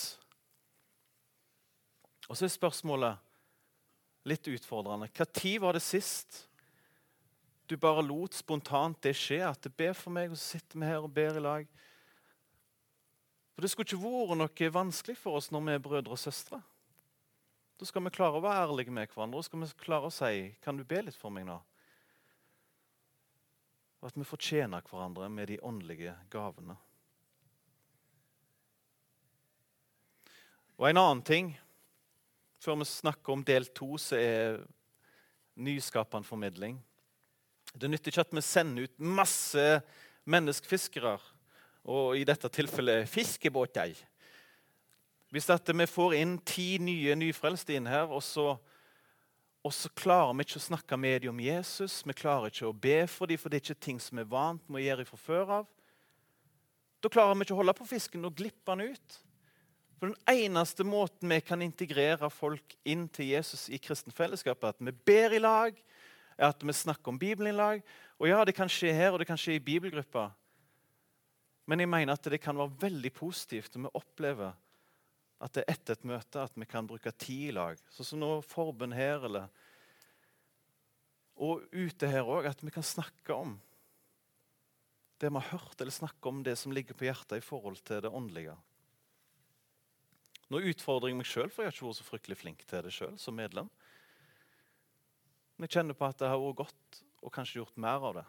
Og 2.28 2.36
så 2.36 2.50
er 2.50 2.52
spørsmålet 2.52 4.28
litt 4.28 4.52
utfordrende. 4.60 5.08
Når 5.08 5.60
var 5.64 5.80
det 5.80 5.88
sist 5.88 6.50
du 7.72 7.78
bare 7.80 8.04
lot 8.04 8.36
spontant 8.36 9.00
det 9.04 9.14
skje, 9.16 9.40
at 9.48 9.62
det 9.64 9.72
ber 9.80 9.96
for 9.98 10.14
meg, 10.14 10.32
og 10.32 10.40
så 10.40 10.58
sitter 10.58 10.80
vi 10.80 10.90
her 10.90 11.06
og 11.06 11.14
ber 11.16 11.40
i 11.40 11.44
lag. 11.44 11.72
For 13.56 13.64
Det 13.64 13.72
skulle 13.72 13.88
ikke 13.88 14.02
vært 14.04 14.40
noe 14.40 14.74
vanskelig 14.76 15.18
for 15.20 15.40
oss 15.40 15.52
når 15.54 15.66
vi 15.68 15.74
er 15.76 15.84
brødre 15.86 16.16
og 16.16 16.20
søstre. 16.20 16.62
Da 17.80 17.88
skal 17.90 18.04
vi 18.06 18.14
klare 18.14 18.38
å 18.38 18.44
være 18.44 18.68
ærlige 18.68 18.94
med 18.94 19.10
hverandre 19.10 19.40
og 19.42 19.46
skal 19.48 19.64
vi 19.64 19.72
klare 19.82 20.10
å 20.10 20.14
si 20.14 20.52
kan 20.62 20.78
du 20.78 20.84
be 20.86 21.00
litt 21.02 21.18
for 21.18 21.34
meg 21.34 21.48
nå? 21.48 21.56
Og 24.02 24.10
at 24.10 24.18
vi 24.18 24.26
fortjener 24.26 24.86
hverandre 24.86 25.30
med 25.30 25.50
de 25.50 25.58
åndelige 25.66 26.14
gavene. 26.34 26.76
Og 30.82 30.90
En 30.90 30.98
annen 30.98 31.22
ting, 31.22 31.52
før 32.62 32.80
vi 32.82 32.90
snakker 32.90 33.34
om 33.34 33.44
del 33.46 33.68
to, 33.70 33.98
så 34.02 34.18
er 34.18 34.64
nyskapende 35.62 36.26
formidling. 36.26 36.80
Det 37.78 37.90
nytter 37.90 38.12
ikke 38.12 38.26
at 38.26 38.34
vi 38.36 38.44
sender 38.44 38.88
ut 38.88 39.04
masse 39.04 39.66
menneskefiskere, 40.30 41.16
og 41.88 42.18
i 42.20 42.26
dette 42.28 42.50
tilfellet 42.54 43.10
fiskebåter. 43.10 43.96
Hvis 45.32 45.48
vi 45.48 45.88
får 45.88 46.18
inn 46.20 46.36
ti 46.44 46.76
nye 46.84 47.16
nyfrelste 47.16 47.78
inn 47.78 47.88
her, 47.88 48.12
og 48.12 48.22
så, 48.24 48.58
og 49.64 49.74
så, 49.74 49.90
klarer 49.96 50.36
vi 50.36 50.44
ikke 50.44 50.60
å 50.60 50.68
snakke 50.68 50.98
med 51.00 51.24
dem 51.24 51.32
om 51.32 51.40
Jesus, 51.40 52.02
vi 52.06 52.14
klarer 52.14 52.52
ikke 52.52 52.68
å 52.68 52.76
be 52.76 53.06
for 53.08 53.32
dem, 53.32 53.40
for 53.40 53.50
det 53.50 53.62
er 53.62 53.66
ikke 53.70 53.88
ting 53.88 54.02
som 54.04 54.20
vi 54.20 54.26
er 54.26 54.34
vant 54.34 54.68
med 54.68 54.82
å 54.82 54.86
gjøre 54.86 55.08
fra 55.08 55.22
før 55.24 55.54
av, 55.62 55.70
da 57.02 57.10
klarer 57.10 57.38
vi 57.38 57.48
ikke 57.48 57.56
å 57.56 57.62
holde 57.64 57.78
på 57.80 57.88
fisken 57.90 58.28
og 58.28 58.36
glippe 58.38 58.76
den 58.76 58.92
ut. 58.94 59.22
For 59.98 60.12
Den 60.12 60.34
eneste 60.34 60.84
måten 60.86 61.30
vi 61.30 61.40
kan 61.46 61.62
integrere 61.62 62.30
folk 62.34 62.76
inn 62.90 63.08
til 63.14 63.32
Jesus 63.32 63.68
i 63.70 63.80
kristen 63.82 64.14
fellesskap, 64.14 64.62
er 64.62 64.76
at 64.76 64.82
vi 64.82 64.94
ber 65.08 65.38
i 65.38 65.42
lag, 65.42 65.78
er 66.42 66.50
at 66.50 66.66
vi 66.66 66.74
snakker 66.74 67.14
om 67.14 67.20
Bibelen 67.22 67.54
i 67.54 67.58
lag. 67.58 67.84
Og 68.18 68.30
ja, 68.30 68.42
det 68.46 68.56
kan 68.58 68.70
skje 68.70 68.94
her, 68.98 69.14
og 69.14 69.22
det 69.22 69.30
kan 69.30 69.40
skje 69.40 69.60
i 69.60 69.64
bibelgruppa. 69.64 70.32
Men 71.70 71.84
jeg 71.84 71.90
mener 71.90 72.18
at 72.18 72.30
det 72.34 72.42
kan 72.42 72.58
være 72.58 72.74
veldig 72.82 73.14
positivt 73.16 73.78
om 73.78 73.88
vi 73.88 73.96
opplever 73.98 74.58
at 75.42 75.56
det 75.56 75.64
er 75.64 75.74
etter 75.74 75.98
et 75.98 76.06
møte 76.06 76.42
at 76.42 76.58
vi 76.58 76.68
kan 76.70 76.86
bruke 76.90 77.14
tid 77.18 77.50
i 77.50 77.56
lag. 77.56 77.80
Sånn 77.94 78.08
som 78.12 78.22
nå 78.22 78.32
forbund 78.46 78.94
her, 78.98 79.26
eller 79.30 79.50
Og 81.42 81.64
ute 81.74 82.06
her 82.06 82.28
òg, 82.28 82.46
at 82.46 82.60
vi 82.62 82.70
kan 82.70 82.86
snakke 82.86 83.34
om 83.34 83.56
det 85.18 85.30
vi 85.32 85.40
har 85.40 85.58
hørt, 85.58 85.80
eller 85.80 85.94
snakke 85.94 86.30
om 86.30 86.44
det 86.44 86.54
som 86.60 86.74
ligger 86.76 86.94
på 86.94 87.08
hjertet 87.08 87.40
i 87.40 87.46
forhold 87.46 87.80
til 87.82 88.02
det 88.04 88.12
åndelige. 88.12 88.54
Nå 90.52 90.60
utfordrer 90.70 91.10
jeg 91.10 91.18
meg 91.18 91.30
sjøl, 91.30 91.50
for 91.50 91.64
jeg 91.64 91.72
har 91.72 91.74
ikke 91.78 91.88
vært 91.88 91.98
så 92.02 92.06
fryktelig 92.06 92.38
flink 92.38 92.66
til 92.68 92.86
det 92.86 92.94
sjøl 92.94 93.18
som 93.18 93.38
medlem. 93.38 93.72
Men 95.56 95.68
jeg 95.68 95.78
kjenner 95.78 95.98
på 95.98 96.08
at 96.08 96.20
det 96.22 96.30
har 96.32 96.42
vært 96.42 96.62
godt 96.64 97.02
og 97.22 97.34
kanskje 97.34 97.60
gjort 97.60 97.82
mer 97.82 98.08
av 98.10 98.20
det. 98.20 98.28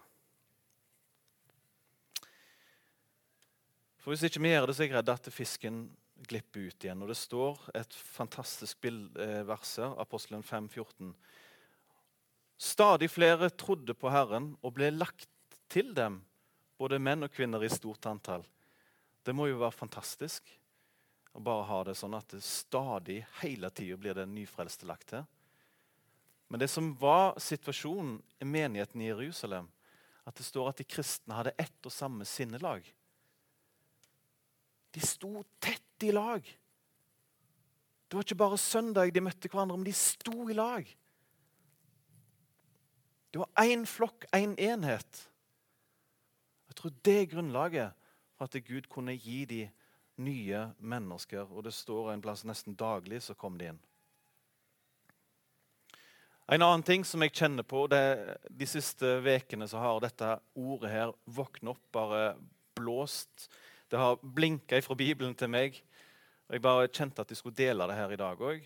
For 4.02 4.12
Hvis 4.12 4.24
ikke 4.26 4.42
vi 4.42 4.50
gjør 4.50 4.66
det, 4.66 4.74
så 4.76 4.82
er 4.82 4.88
jeg 4.90 4.96
redd 4.96 5.12
at 5.12 5.30
fisken 5.30 5.82
glipper 6.26 6.68
ut 6.68 6.84
igjen. 6.84 7.02
Og 7.04 7.10
Det 7.10 7.18
står 7.18 7.60
et 7.78 7.94
fantastisk 7.94 8.84
eh, 8.88 9.42
vers 9.46 9.76
her, 9.78 9.94
Apostelen 10.02 10.42
5, 10.42 10.68
14. 10.68 11.12
Stadig 12.62 13.10
flere 13.10 13.50
trodde 13.50 13.94
på 13.94 14.10
Herren 14.10 14.52
og 14.62 14.74
ble 14.76 14.90
lagt 14.94 15.28
til 15.72 15.94
dem, 15.94 16.20
både 16.78 16.98
menn 16.98 17.26
og 17.26 17.32
kvinner 17.34 17.62
i 17.62 17.70
stort 17.70 18.06
antall. 18.10 18.44
Det 19.22 19.34
må 19.34 19.46
jo 19.48 19.60
være 19.62 19.78
fantastisk 19.78 20.50
å 21.32 21.40
bare 21.40 21.64
ha 21.70 21.78
det 21.86 21.94
sånn 21.96 22.14
at 22.18 22.34
det 22.34 22.42
stadig, 22.44 23.22
hele 23.40 23.70
tida, 23.70 23.96
blir 23.96 24.18
det 24.18 24.26
nyfrelste 24.28 24.86
lagt 24.86 25.12
til. 25.14 25.24
Men 26.52 26.60
det 26.60 26.68
som 26.68 26.90
var 27.00 27.38
situasjonen 27.40 28.18
i 28.38 28.44
menigheten 28.44 29.00
i 29.00 29.06
Jerusalem, 29.06 29.70
at 30.28 30.36
det 30.36 30.44
står 30.44 30.66
at 30.68 30.80
de 30.82 30.84
kristne 30.84 31.38
hadde 31.38 31.54
ett 31.56 31.86
og 31.88 31.94
samme 31.94 32.26
sinnelag. 32.28 32.84
De 34.92 35.00
sto 35.00 35.30
tett 35.56 36.04
i 36.04 36.10
lag. 36.12 36.44
Det 38.04 38.18
var 38.18 38.26
ikke 38.26 38.36
bare 38.42 38.58
søndag 38.60 39.14
de 39.16 39.22
møtte 39.24 39.48
hverandre, 39.48 39.78
men 39.80 39.88
de 39.88 39.94
sto 39.96 40.44
i 40.52 40.56
lag. 40.58 40.90
Det 43.32 43.40
var 43.40 43.64
én 43.64 43.86
flokk, 43.88 44.26
én 44.36 44.52
en 44.52 44.58
enhet. 44.74 45.22
Jeg 46.68 46.76
tror 46.76 46.98
det 47.00 47.14
er 47.16 47.30
grunnlaget 47.32 48.04
for 48.36 48.44
at 48.44 48.60
Gud 48.68 48.90
kunne 48.92 49.16
gi 49.16 49.46
de 49.48 49.62
nye 50.20 50.66
mennesker. 50.76 51.48
Og 51.48 51.64
det 51.64 51.72
står 51.72 52.12
en 52.12 52.26
plass 52.28 52.44
nesten 52.44 52.76
daglig, 52.76 53.22
så 53.24 53.32
kom 53.32 53.56
de 53.56 53.72
inn. 53.72 53.80
En 56.52 56.60
annen 56.60 56.82
ting 56.84 57.00
som 57.00 57.22
jeg 57.24 57.32
kjenner 57.32 57.64
på 57.64 57.86
det, 57.88 58.36
De 58.52 58.66
siste 58.68 59.08
ukene 59.24 59.64
har 59.64 60.00
dette 60.04 60.34
ordet 60.52 60.90
her 60.90 61.12
'våkne 61.24 61.72
opp' 61.72 61.92
bare 61.92 62.36
blåst. 62.76 63.48
Det 63.88 63.98
har 63.98 64.16
blinka 64.16 64.80
fra 64.82 64.94
Bibelen 64.94 65.34
til 65.34 65.48
meg. 65.48 65.82
Og 66.48 66.52
Jeg 66.52 66.62
bare 66.62 66.88
kjente 66.88 67.20
at 67.20 67.30
jeg 67.30 67.36
skulle 67.36 67.56
dele 67.56 67.86
det 67.86 67.96
her 67.96 68.10
i 68.10 68.16
dag 68.16 68.36
òg. 68.36 68.60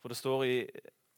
For 0.00 0.08
det 0.08 0.16
står 0.16 0.44
i 0.44 0.70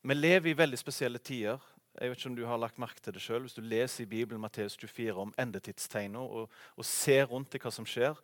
Vi 0.03 0.15
lever 0.15 0.51
i 0.51 0.57
veldig 0.57 0.79
spesielle 0.79 1.19
tider. 1.19 1.59
Jeg 2.01 2.11
vet 2.11 2.19
ikke 2.19 2.31
om 2.31 2.37
du 2.37 2.47
har 2.47 2.59
lagt 2.59 2.79
merke 2.79 3.01
til 3.01 3.13
det 3.13 3.23
selv. 3.23 3.43
Hvis 3.43 3.55
du 3.55 3.63
leser 3.63 4.03
i 4.03 4.07
Bibelen 4.07 4.41
Matteus 4.41 4.77
24 4.77 5.21
om 5.21 5.35
endetidstegner 5.39 6.21
og, 6.21 6.51
og 6.77 6.85
ser 6.85 7.25
rundt 7.25 7.55
i 7.55 7.59
hva 7.59 7.71
som 7.71 7.87
skjer, 7.87 8.17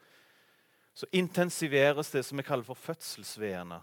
så 0.94 1.06
intensiveres 1.12 2.10
det 2.10 2.24
som 2.24 2.38
vi 2.38 2.42
kaller 2.42 2.64
for 2.64 2.74
fødselsveene. 2.74 3.80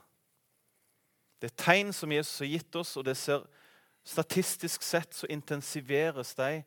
Det 1.39 1.51
er 1.51 1.63
tegn 1.63 1.93
som 1.93 2.11
Jesus 2.11 2.39
har 2.39 2.47
gitt 2.47 2.75
oss, 2.75 2.97
og 2.97 3.05
det 3.05 3.17
ser 3.17 3.43
statistisk 4.03 4.83
sett 4.83 5.13
så 5.13 5.27
intensiveres 5.31 6.35
de. 6.35 6.63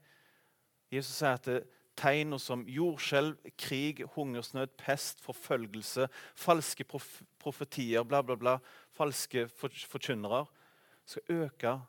Jesus 0.92 1.18
sier 1.18 1.36
at 1.36 1.44
det 1.44 1.62
er 2.04 2.38
som 2.38 2.66
jordskjelv, 2.68 3.36
krig, 3.56 4.02
hungersnød, 4.14 4.68
pest, 4.76 5.20
forfølgelse, 5.24 6.08
falske 6.34 6.84
prof 6.84 7.22
profetier, 7.40 8.02
bla, 8.02 8.22
bla, 8.22 8.34
bla, 8.36 8.58
falske 8.90 9.46
forkynnere, 9.48 10.44
skal 11.06 11.22
øke 11.28 11.80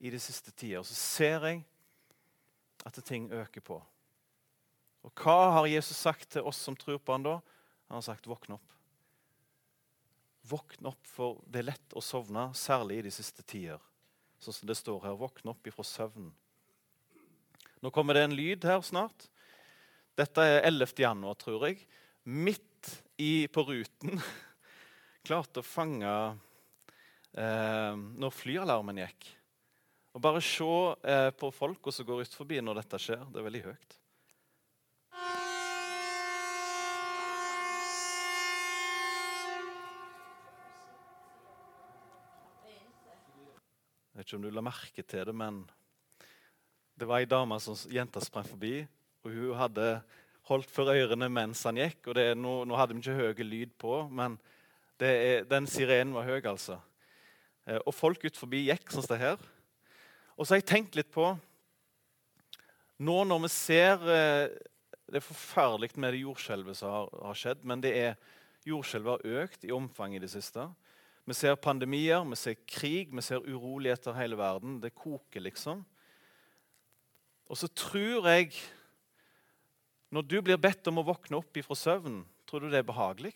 i 0.00 0.10
de 0.10 0.20
siste 0.20 0.50
tider. 0.50 0.82
Så 0.82 0.94
ser 0.94 1.44
jeg 1.46 1.64
at 2.86 3.00
ting 3.04 3.32
øker 3.32 3.60
på. 3.60 3.82
Og 5.02 5.12
Hva 5.14 5.50
har 5.50 5.66
Jesus 5.66 5.96
sagt 5.96 6.30
til 6.30 6.42
oss 6.42 6.56
som 6.56 6.76
tror 6.76 6.98
på 6.98 7.12
han 7.12 7.26
da? 7.26 7.40
Han 7.88 7.96
har 7.96 8.02
sagt 8.02 8.26
'våkn 8.26 8.54
opp'. 8.54 8.74
Våkn 10.48 10.86
opp, 10.86 11.06
for 11.06 11.42
det 11.46 11.58
er 11.58 11.70
lett 11.72 11.94
å 11.94 12.00
sovne, 12.00 12.54
særlig 12.54 12.98
i 12.98 13.02
de 13.02 13.10
siste 13.10 13.42
tider. 13.42 13.80
Sånn 14.42 14.54
som 14.54 14.70
det 14.70 14.78
står 14.78 15.02
her. 15.06 15.18
Våkne 15.18 15.52
opp 15.52 15.66
ifra 15.66 15.84
søvnen. 15.86 16.30
Nå 17.82 17.90
kommer 17.94 18.16
det 18.16 18.26
en 18.26 18.36
lyd 18.38 18.66
her 18.66 18.82
snart. 18.86 19.28
Dette 20.18 20.42
er 20.42 20.64
11. 20.66 20.94
januar, 20.98 21.38
tror 21.38 21.68
jeg. 21.68 21.84
Midt 22.26 22.90
i, 23.22 23.46
på 23.50 23.62
ruten 23.66 24.18
klarte 25.26 25.62
å 25.62 25.66
fange 25.66 26.14
eh, 27.38 27.94
når 27.94 28.34
flyalarmen 28.34 29.02
gikk. 29.04 29.30
Og 30.16 30.22
Bare 30.24 30.42
se 30.42 30.68
eh, 31.06 31.30
på 31.38 31.52
folk 31.54 31.90
som 31.94 32.06
går 32.08 32.26
ut 32.26 32.38
forbi 32.40 32.58
når 32.64 32.82
dette 32.82 33.02
skjer. 33.02 33.22
Det 33.30 33.38
er 33.42 33.48
veldig 33.50 33.64
høyt. 33.68 33.97
Jeg 44.18 44.24
vet 44.24 44.32
ikke 44.32 44.38
om 44.40 44.46
du 44.48 44.50
la 44.50 44.62
merke 44.66 45.02
til 45.06 45.28
det, 45.28 45.32
men 45.38 45.58
det 46.98 47.06
var 47.06 47.20
ei 47.22 47.26
dame 47.30 47.54
som 47.62 47.76
jenta 47.86 48.18
sprang 48.18 48.48
forbi. 48.48 48.80
og 49.22 49.30
Hun 49.30 49.52
hadde 49.54 49.84
holdt 50.50 50.72
for 50.74 50.90
ørene 50.90 51.28
mens 51.30 51.62
han 51.62 51.78
gikk. 51.78 52.08
og 52.08 52.16
det, 52.18 52.24
nå, 52.34 52.64
nå, 52.66 52.74
hadde 52.74 52.96
vi 52.96 53.04
ikke 53.04 53.14
høy 53.14 53.44
lyd 53.46 53.76
på, 53.78 54.08
men 54.10 54.34
er, 54.98 55.44
den 55.46 55.70
sirenen 55.70 56.16
var 56.18 56.26
høy. 56.26 56.42
altså. 56.50 56.80
Eh, 57.62 57.78
og 57.78 57.94
folk 57.94 58.26
ut 58.26 58.40
forbi 58.42 58.64
gikk 58.66 58.90
sånn 58.90 59.06
som 59.06 59.14
det 59.14 59.20
her. 59.22 59.38
Og 60.34 60.42
så 60.42 60.56
har 60.56 60.64
jeg 60.64 60.70
tenkt 60.72 60.98
litt 60.98 61.14
på 61.14 61.30
Nå 62.98 63.22
når 63.22 63.44
vi 63.46 63.54
ser 63.54 64.02
eh, 64.02 64.50
Det 65.06 65.22
er 65.22 65.28
forferdelig 65.28 65.94
med 65.94 66.10
det 66.10 66.24
jordskjelvet 66.24 66.82
som 66.82 66.90
har, 66.90 67.14
har, 67.22 67.38
skjedd, 67.38 67.62
men 67.62 67.86
det 67.86 67.94
er 67.94 68.18
jordskjelvet 68.66 69.14
har 69.14 69.44
økt 69.44 69.62
i 69.62 69.70
omfang 69.70 70.18
i 70.18 70.26
det 70.26 70.34
siste. 70.34 70.66
Vi 71.28 71.34
ser 71.36 71.58
pandemier, 71.60 72.22
vi 72.24 72.36
ser 72.40 72.56
krig, 72.64 73.10
vi 73.12 73.22
ser 73.24 73.44
uroligheter 73.44 74.14
i 74.14 74.20
hele 74.22 74.36
verden. 74.40 74.78
Det 74.80 74.94
koker, 74.96 75.42
liksom. 75.44 75.82
Og 77.48 77.56
så 77.56 77.68
tror 77.68 78.28
jeg 78.28 78.52
Når 80.08 80.22
du 80.24 80.38
blir 80.40 80.56
bedt 80.56 80.88
om 80.88 81.02
å 81.02 81.04
våkne 81.04 81.36
opp 81.36 81.58
ifra 81.60 81.76
søvnen, 81.76 82.22
tror 82.48 82.62
du 82.64 82.70
det 82.72 82.78
er 82.78 82.86
behagelig? 82.88 83.34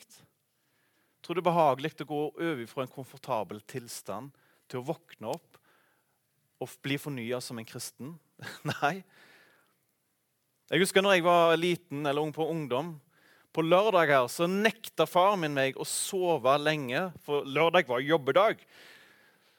Tror 1.21 1.37
du 1.37 1.43
det 1.43 1.45
er 1.45 1.51
behagelig 1.51 1.91
å 2.01 2.07
gå 2.09 2.21
over 2.33 2.63
fra 2.71 2.87
en 2.87 2.95
komfortabel 2.95 3.61
tilstand 3.69 4.31
til 4.73 4.81
å 4.81 4.87
våkne 4.89 5.35
opp 5.35 5.59
og 6.65 6.73
bli 6.81 6.97
fornya 6.97 7.43
som 7.45 7.61
en 7.61 7.69
kristen. 7.69 8.15
Nei. 8.73 9.03
Jeg 10.73 10.81
husker 10.81 11.05
når 11.05 11.19
jeg 11.19 11.27
var 11.29 11.61
liten 11.61 12.07
eller 12.07 12.25
ung 12.25 12.33
på 12.33 12.49
ungdom. 12.49 12.95
På 13.53 13.65
lørdag 13.65 14.09
her 14.09 14.31
så 14.33 14.49
nekta 14.49 15.05
faren 15.09 15.43
min 15.43 15.53
meg 15.53 15.77
å 15.77 15.85
sove 15.89 16.55
lenge, 16.61 17.11
for 17.25 17.45
lørdag 17.45 17.91
var 17.91 18.01
jobbedag. 18.01 18.63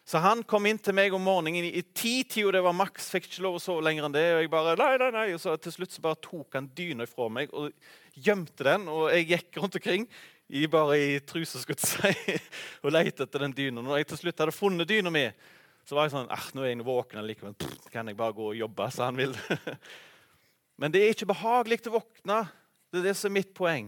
Så 0.03 0.19
han 0.19 0.41
kom 0.43 0.65
inn 0.67 0.79
til 0.83 0.95
meg 0.97 1.13
om 1.15 1.21
morgenen 1.23 1.63
i 1.63 1.81
ti-tida, 1.95 2.57
det 2.57 2.63
var 2.65 2.75
maks. 2.75 3.05
Fikk 3.13 3.29
ikke 3.29 3.43
lov 3.45 3.55
å 3.55 3.61
sove 3.63 3.85
lenger 3.85 4.07
enn 4.09 4.15
det. 4.15 4.25
Og 4.35 4.41
jeg 4.43 4.51
bare, 4.51 4.73
nei, 4.79 4.95
nei, 4.99 5.11
nei. 5.15 5.27
Og 5.31 5.39
så 5.39 5.53
til 5.63 5.75
slutt 5.77 5.95
så 5.95 6.03
bare 6.03 6.19
tok 6.25 6.57
han 6.57 6.67
dyna 6.75 7.07
fra 7.07 7.29
meg 7.31 7.53
og 7.55 7.71
gjemte 8.25 8.67
den. 8.67 8.89
Og 8.91 9.05
jeg 9.13 9.29
gikk 9.29 9.61
rundt 9.61 9.77
omkring 9.79 10.07
i, 10.49 10.65
bare 10.67 10.97
i 10.99 11.13
truse 11.23 11.61
og 12.83 12.91
lette 12.91 13.23
etter 13.23 13.45
den 13.45 13.55
dyna. 13.55 13.85
Når 13.85 14.01
jeg 14.01 14.09
til 14.11 14.21
slutt 14.25 14.43
hadde 14.43 14.55
funnet 14.57 14.89
dyna 14.89 15.13
mi, 15.13 15.23
så 15.87 15.95
var 15.95 16.09
jeg 16.09 16.15
sånn 16.17 16.33
ah, 16.35 16.49
nå 16.51 16.65
er 16.65 16.73
jeg 16.73 16.87
våken 16.89 17.23
likevel. 17.29 17.55
Kan 17.93 18.11
jeg 18.11 18.19
bare 18.19 18.35
gå 18.35 18.49
og 18.51 18.59
jobbe 18.59 18.89
som 18.91 19.07
han 19.07 19.23
vil? 19.23 19.37
Men 20.83 20.91
det 20.91 21.05
er 21.05 21.15
ikke 21.15 21.31
behagelig 21.31 21.79
å 21.87 21.95
våkne. 21.95 22.41
Det 22.93 23.01
er 23.01 23.07
det 23.09 23.15
som 23.17 23.31
er 23.31 23.39
mitt 23.39 23.53
poeng. 23.57 23.87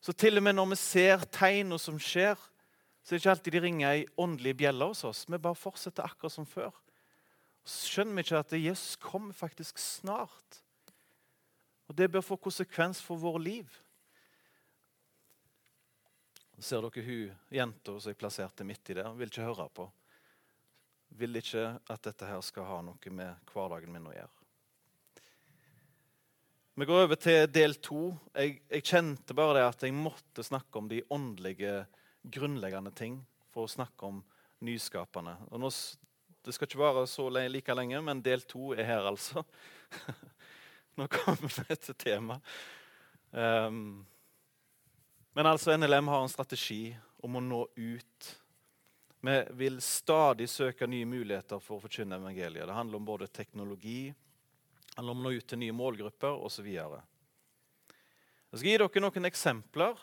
Så 0.00 0.14
til 0.16 0.40
og 0.40 0.46
med 0.46 0.56
når 0.56 0.70
vi 0.72 0.78
ser 0.80 1.26
tegnene 1.28 1.76
som 1.78 1.98
skjer, 2.00 2.40
så 3.02 3.12
er 3.12 3.18
det 3.18 3.20
ikke 3.20 3.34
alltid 3.34 3.54
de 3.54 3.62
ringer 3.66 3.90
ei 3.90 4.06
åndelig 4.16 4.56
bjelle 4.62 4.88
hos 4.88 5.04
oss. 5.04 5.26
Vi 5.28 5.36
bare 5.36 5.58
fortsetter 5.58 6.06
akkurat 6.06 6.32
som 6.32 6.48
før. 6.48 6.72
Så 7.62 7.92
skjønner 7.92 8.16
vi 8.16 8.24
ikke 8.24 8.40
at 8.40 8.56
Jesus 8.56 8.96
kommer 8.96 9.36
faktisk 9.36 9.78
snart. 9.78 10.62
Og 11.90 11.94
Det 11.98 12.08
bør 12.10 12.24
få 12.24 12.40
konsekvens 12.40 13.02
for 13.04 13.20
vårt 13.20 13.44
liv. 13.44 13.68
Ser 16.62 16.80
dere 16.80 17.04
hun 17.04 17.34
jenta 17.52 17.98
som 17.98 18.14
jeg 18.14 18.18
plasserte 18.18 18.64
midt 18.64 18.90
i 18.90 18.96
der? 18.96 19.12
Vil 19.18 19.28
ikke 19.28 19.50
høre 19.50 19.68
på 19.76 19.90
vil 21.18 21.36
ikke 21.36 21.64
at 21.90 22.04
dette 22.06 22.28
her 22.28 22.40
skal 22.44 22.68
ha 22.68 22.78
noe 22.86 23.14
med 23.14 23.52
hverdagen 23.52 23.92
min 23.92 24.08
å 24.08 24.14
gjøre. 24.14 24.41
Vi 26.74 26.86
går 26.88 27.02
over 27.04 27.18
til 27.20 27.50
del 27.52 27.74
to. 27.84 28.14
Jeg, 28.32 28.62
jeg, 28.70 28.84
kjente 28.88 29.34
bare 29.36 29.58
det 29.58 29.64
at 29.66 29.82
jeg 29.84 29.92
måtte 29.92 30.44
snakke 30.46 30.80
om 30.80 30.86
de 30.88 31.02
åndelige, 31.12 31.82
grunnleggende 32.22 32.92
ting 32.96 33.18
for 33.52 33.66
å 33.66 33.72
snakke 33.72 34.08
om 34.08 34.22
nyskapende. 34.64 35.34
Og 35.50 35.60
nå, 35.60 35.68
det 36.40 36.54
skal 36.56 36.70
ikke 36.70 36.80
vare 36.80 37.02
så 37.10 37.26
like 37.28 37.76
lenge, 37.76 38.00
men 38.00 38.22
del 38.24 38.46
to 38.48 38.72
er 38.72 38.88
her, 38.88 39.10
altså. 39.10 39.44
nå 40.96 41.10
kommer 41.12 41.52
vi 41.58 41.76
til 41.76 41.98
temaet. 42.00 42.54
Um, 43.32 44.06
men 45.36 45.52
altså, 45.52 45.76
NLM 45.76 46.08
har 46.08 46.24
en 46.24 46.32
strategi 46.32 46.94
om 47.20 47.36
å 47.36 47.44
nå 47.44 47.66
ut 47.76 48.32
vi 49.22 49.36
vil 49.60 49.76
stadig 49.84 50.48
søke 50.50 50.88
nye 50.90 51.06
muligheter 51.06 51.60
for 51.62 51.76
å 51.76 51.84
forkynne 51.84 52.16
evangeliet. 52.18 52.64
Det 52.66 52.74
handler 52.74 52.98
om 52.98 53.04
både 53.06 53.28
teknologi, 53.30 54.08
handler 54.96 55.14
om 55.14 55.22
å 55.22 55.26
nå 55.26 55.34
ut 55.38 55.48
til 55.48 55.60
nye 55.62 55.74
målgrupper 55.76 56.44
osv. 56.46 56.68
Jeg 56.68 58.58
skal 58.60 58.68
gi 58.68 58.78
dere 58.78 59.04
noen 59.04 59.28
eksempler. 59.28 60.00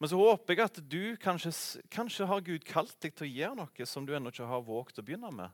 Men 0.00 0.08
så 0.08 0.16
håper 0.16 0.56
jeg 0.56 0.64
at 0.64 0.78
du 0.88 1.02
kanskje, 1.20 1.50
kanskje 1.92 2.28
har 2.30 2.40
Gud 2.40 2.64
kalt 2.64 2.94
deg 3.04 3.12
til 3.12 3.26
å 3.26 3.34
gjøre 3.34 3.56
noe 3.58 3.86
som 3.88 4.06
du 4.08 4.14
ennå 4.16 4.32
ikke 4.32 4.48
har 4.48 4.62
våget 4.64 5.02
å 5.02 5.04
begynne 5.04 5.28
med. 5.36 5.52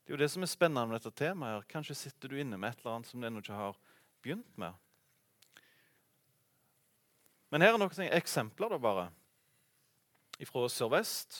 Det 0.00 0.14
er 0.14 0.16
jo 0.16 0.20
det 0.22 0.30
som 0.32 0.46
er 0.46 0.48
spennende 0.48 0.88
med 0.88 0.96
dette 0.96 1.12
temaet. 1.20 1.58
her. 1.58 1.66
Kanskje 1.68 1.98
sitter 1.98 2.32
du 2.32 2.38
inne 2.40 2.56
med 2.56 2.72
et 2.72 2.80
eller 2.80 2.96
annet 2.96 3.10
som 3.10 3.20
du 3.20 3.26
ennå 3.28 3.42
ikke 3.44 3.58
har 3.58 3.76
begynt 4.24 4.56
med. 4.56 4.72
Men 7.52 7.66
her 7.66 7.74
er 7.74 7.82
noen 7.82 8.16
eksempler 8.16 8.72
da 8.72 8.80
bare. 8.80 9.06
Fra 10.48 10.64
Sør-Vest 10.72 11.36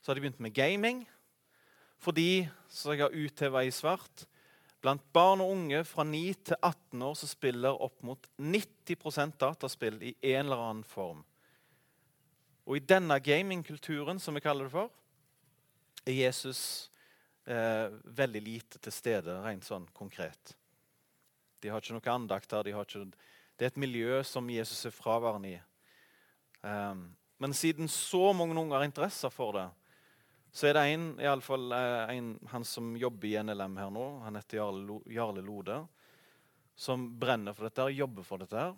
så 0.00 0.08
har 0.08 0.16
de 0.16 0.24
begynt 0.24 0.40
med 0.40 0.56
gaming. 0.56 1.04
Fordi, 2.00 2.48
som 2.72 2.94
jeg 2.94 3.04
har 3.04 3.12
utheva 3.12 3.66
i 3.66 3.74
svart, 3.74 4.24
blant 4.82 5.02
barn 5.12 5.42
og 5.42 5.52
unge 5.56 5.82
fra 5.86 6.04
9 6.06 6.20
til 6.50 6.58
18 6.60 7.02
år 7.02 7.16
så 7.18 7.28
spiller 7.30 7.82
opp 7.82 8.02
mot 8.06 8.28
90% 8.38 9.38
dataspill 9.40 9.98
i 10.02 10.14
en 10.34 10.46
eller 10.46 10.62
annen 10.68 10.86
form. 10.86 11.24
Og 12.68 12.76
i 12.76 12.84
denne 12.84 13.16
gamingkulturen, 13.24 14.20
som 14.20 14.36
vi 14.36 14.44
kaller 14.44 14.68
det 14.68 14.74
for, 14.74 14.92
er 16.04 16.14
Jesus 16.14 16.62
eh, 17.48 17.88
veldig 18.04 18.42
lite 18.44 18.80
til 18.84 18.94
stede, 18.94 19.38
rent 19.44 19.66
sånn 19.66 19.88
konkret. 19.96 20.54
De 21.62 21.72
har 21.72 21.82
ikke 21.82 21.96
noe 21.96 22.14
andakt 22.14 22.50
der. 22.52 22.68
De 22.68 22.74
ikke, 22.74 23.06
det 23.58 23.66
er 23.66 23.72
et 23.72 23.80
miljø 23.80 24.20
som 24.26 24.50
Jesus 24.52 24.84
er 24.86 24.94
fraværende 24.94 25.56
i. 25.56 25.58
Um, 26.62 27.08
men 27.38 27.54
siden 27.54 27.88
så 27.90 28.32
mange 28.34 28.56
unger 28.58 28.78
har 28.78 28.86
interesse 28.86 29.30
for 29.30 29.54
det, 29.54 29.66
så 30.58 30.66
er 30.66 30.74
det 30.74 30.88
en, 30.90 31.06
i 31.22 31.26
alle 31.30 31.44
fall, 31.44 31.70
eh, 31.70 32.16
en, 32.16 32.32
han 32.50 32.64
som 32.66 32.90
jobber 32.98 33.28
i 33.30 33.36
NLM 33.46 33.76
her 33.78 33.90
nå, 33.94 34.06
han 34.24 34.38
heter 34.40 34.58
Jarle 34.58 35.42
Lode, 35.44 35.76
som 36.74 37.04
brenner 37.20 37.54
for 37.54 37.68
dette 37.68 37.84
og 37.86 37.94
jobber 37.94 38.26
for 38.26 38.42
dette. 38.42 38.58
her. 38.58 38.72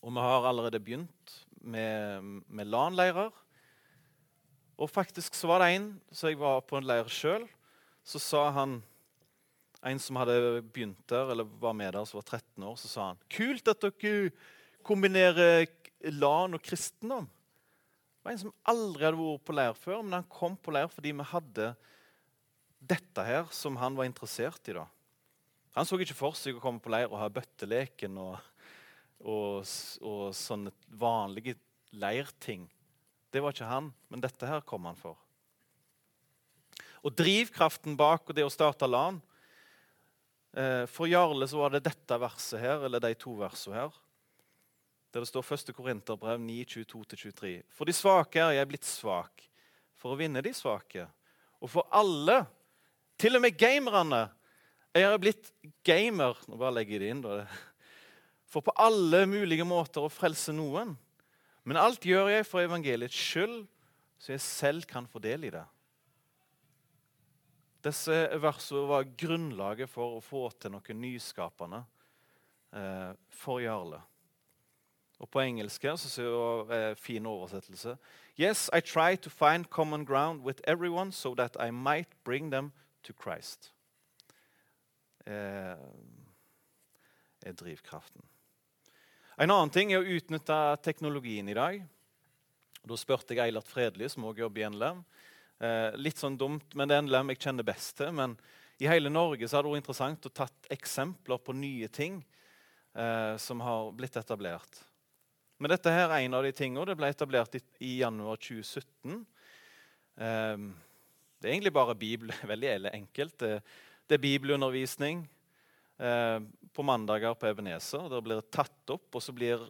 Og 0.00 0.14
vi 0.16 0.24
har 0.24 0.48
allerede 0.48 0.80
begynt 0.80 1.34
med, 1.60 2.24
med 2.48 2.70
LAN-leirer. 2.72 3.36
Og 4.80 4.90
faktisk 4.90 5.36
så 5.36 5.50
var 5.50 5.62
det 5.62 5.74
en 5.76 5.90
så 6.10 6.32
jeg 6.32 6.40
var 6.40 6.64
på 6.64 6.80
en 6.80 6.88
leir 6.88 7.12
sjøl, 7.12 7.44
så 8.04 8.22
sa 8.22 8.48
han 8.56 8.80
En 9.82 9.98
som 9.98 10.14
hadde 10.14 10.62
begynt 10.62 11.08
der, 11.10 11.32
eller 11.32 11.42
var 11.58 11.72
med 11.74 11.92
der, 11.92 12.04
som 12.06 12.20
var 12.20 12.38
13 12.38 12.62
år, 12.62 12.76
så 12.78 12.88
sa 12.88 13.06
han 13.08 13.22
Kult 13.26 13.66
at 13.66 13.82
dere 13.82 14.30
kombinerer 14.86 15.66
LAN 16.06 16.54
og 16.54 16.62
kristendom. 16.62 17.26
Det 18.22 18.28
var 18.28 18.36
en 18.36 18.38
som 18.38 18.52
aldri 18.70 19.02
hadde 19.02 19.18
vært 19.18 19.42
på 19.48 19.54
leir 19.58 19.72
før, 19.74 20.02
men 20.06 20.14
han 20.20 20.26
kom 20.30 20.52
på 20.54 20.70
leir 20.70 20.86
fordi 20.92 21.10
vi 21.18 21.24
hadde 21.26 21.72
dette 22.78 23.24
her 23.26 23.48
som 23.50 23.74
han 23.80 23.96
var 23.98 24.06
interessert 24.06 24.70
i. 24.70 24.76
da. 24.76 24.84
Han 25.74 25.88
så 25.88 25.98
ikke 25.98 26.14
for 26.14 26.38
seg 26.38 26.54
å 26.54 26.62
komme 26.62 26.78
på 26.78 26.92
leir 26.94 27.10
og 27.10 27.18
ha 27.18 27.26
bøtteleken 27.34 28.20
og, 28.22 28.36
og, 29.26 29.66
og 30.06 30.22
sånne 30.38 30.70
vanlige 30.86 31.56
leirting. 31.98 32.68
Det 33.34 33.42
var 33.42 33.56
ikke 33.56 33.72
han, 33.72 33.90
men 34.06 34.22
dette 34.22 34.46
her 34.46 34.62
kom 34.70 34.86
han 34.86 35.02
for. 35.02 35.18
Og 37.02 37.10
drivkraften 37.18 37.98
bak 37.98 38.30
det 38.38 38.46
å 38.46 38.54
starte 38.54 38.86
LAN 38.86 39.18
eh, 40.54 40.86
For 40.86 41.10
Jarle 41.10 41.50
så 41.50 41.58
var 41.58 41.74
det 41.74 41.82
dette 41.88 42.22
verset 42.22 42.62
her, 42.62 42.86
eller 42.86 43.02
de 43.02 43.16
to 43.18 43.34
versene 43.42 43.80
her. 43.80 44.02
Der 45.12 45.20
det 45.20 45.28
står 45.28 45.44
1. 45.52 45.74
Korinterbrev 45.76 46.40
9, 46.40 46.64
22-23. 46.64 47.50
For 47.68 47.88
de 47.88 47.92
svake 47.92 48.40
er 48.40 48.56
jeg 48.56 48.68
blitt 48.70 48.88
svak, 48.88 49.44
for 50.00 50.14
å 50.14 50.18
vinne 50.18 50.40
de 50.44 50.54
svake. 50.56 51.04
Og 51.60 51.68
for 51.70 51.88
alle, 51.92 52.42
til 53.20 53.36
og 53.36 53.44
med 53.44 53.58
gamerne, 53.60 54.22
er 54.92 55.04
jeg 55.04 55.20
blitt 55.20 55.52
gamer. 55.84 56.40
Nå 56.48 56.56
bare 56.60 56.78
legger 56.78 56.96
jeg 56.96 57.04
det 57.04 57.12
inn. 57.12 57.20
da. 57.24 57.44
For 58.48 58.64
på 58.64 58.74
alle 58.80 59.24
mulige 59.28 59.64
måter 59.68 60.04
å 60.04 60.12
frelse 60.12 60.52
noen. 60.56 60.96
Men 61.64 61.78
alt 61.78 62.04
gjør 62.04 62.32
jeg 62.32 62.48
for 62.48 62.64
evangeliets 62.64 63.16
skyld, 63.16 63.62
så 64.18 64.34
jeg 64.34 64.42
selv 64.44 64.88
kan 64.90 65.06
få 65.08 65.22
del 65.22 65.46
i 65.46 65.52
det. 65.54 65.64
Disse 67.82 68.14
versene 68.42 68.86
var 68.86 69.08
grunnlaget 69.18 69.90
for 69.90 70.18
å 70.18 70.22
få 70.22 70.46
til 70.60 70.74
noe 70.74 70.96
nyskapende 70.96 71.82
eh, 72.78 73.12
for 73.34 73.62
Jarle. 73.62 73.98
Og 75.22 75.30
På 75.30 75.40
engelsk 75.40 75.84
så 75.86 76.08
ser 76.10 76.30
vi 76.66 76.74
eh, 76.76 76.94
fin 76.98 77.26
oversettelse. 77.26 77.96
Yes, 78.38 78.68
I 78.74 78.80
try 78.80 79.16
to 79.16 79.30
find 79.30 79.70
common 79.70 80.04
ground 80.04 80.42
with 80.42 80.60
everyone 80.66 81.12
so 81.12 81.34
that 81.34 81.56
I 81.60 81.70
might 81.70 82.08
bring 82.24 82.50
them 82.50 82.72
to 83.04 83.12
Christ. 83.12 83.72
Eh, 85.26 85.78
er 87.46 87.52
drivkraften. 87.52 88.22
En 89.38 89.50
annen 89.50 89.70
ting 89.70 89.92
er 89.92 90.02
å 90.02 90.16
utnytte 90.18 90.58
teknologien 90.82 91.48
i 91.48 91.56
dag. 91.56 91.82
Da 92.82 92.98
spurte 92.98 93.36
jeg 93.36 93.46
Eilert 93.46 93.70
Fredli, 93.70 94.08
som 94.10 94.26
også 94.26 94.42
jobber 94.44 94.62
i 94.62 94.68
NLM. 94.68 95.04
Eh, 95.62 95.94
litt 96.02 96.18
sånn 96.18 96.36
dumt, 96.38 96.74
men 96.74 96.90
det 96.90 96.98
er 96.98 97.06
NLM 97.06 97.32
jeg 97.32 97.44
kjenner 97.46 97.66
best 97.66 97.96
til. 98.00 98.10
Men 98.14 98.34
i 98.82 98.88
hele 98.90 99.12
Norge 99.12 99.46
så 99.46 99.58
har 99.58 99.64
det 99.64 99.72
vært 99.72 99.84
interessant 99.84 100.26
å 100.26 100.34
tatt 100.34 100.72
eksempler 100.74 101.38
på 101.38 101.54
nye 101.54 101.90
ting 101.94 102.24
eh, 102.98 103.36
som 103.38 103.62
har 103.62 103.92
blitt 103.94 104.18
etablert. 104.18 104.82
Men 105.62 105.70
dette 105.70 105.92
her 105.94 106.10
er 106.10 106.24
en 106.24 106.34
av 106.34 106.42
de 106.42 106.50
tingene. 106.58 106.88
Det 106.90 106.96
ble 106.98 107.08
etablert 107.12 107.52
i, 107.54 107.60
i 107.86 107.92
januar 108.00 108.40
2017. 108.42 109.20
Um, 110.18 110.64
det 111.38 111.46
er 111.46 111.52
egentlig 111.52 111.74
bare 111.76 111.94
Bibel. 111.98 112.32
Veldig 112.52 112.90
enkelt. 112.90 113.36
Det, 113.38 113.52
det 114.10 114.16
er 114.18 114.24
bibelundervisning. 114.24 115.22
uh, 116.02 116.42
på 116.74 116.82
mandager 116.82 117.36
på 117.38 117.46
Ebenezer. 117.46 118.08
Der 118.10 118.24
blir 118.24 118.40
det 118.40 118.50
tatt 118.50 118.90
opp, 118.90 119.06
og 119.14 119.22
så 119.22 119.34
blir 119.36 119.62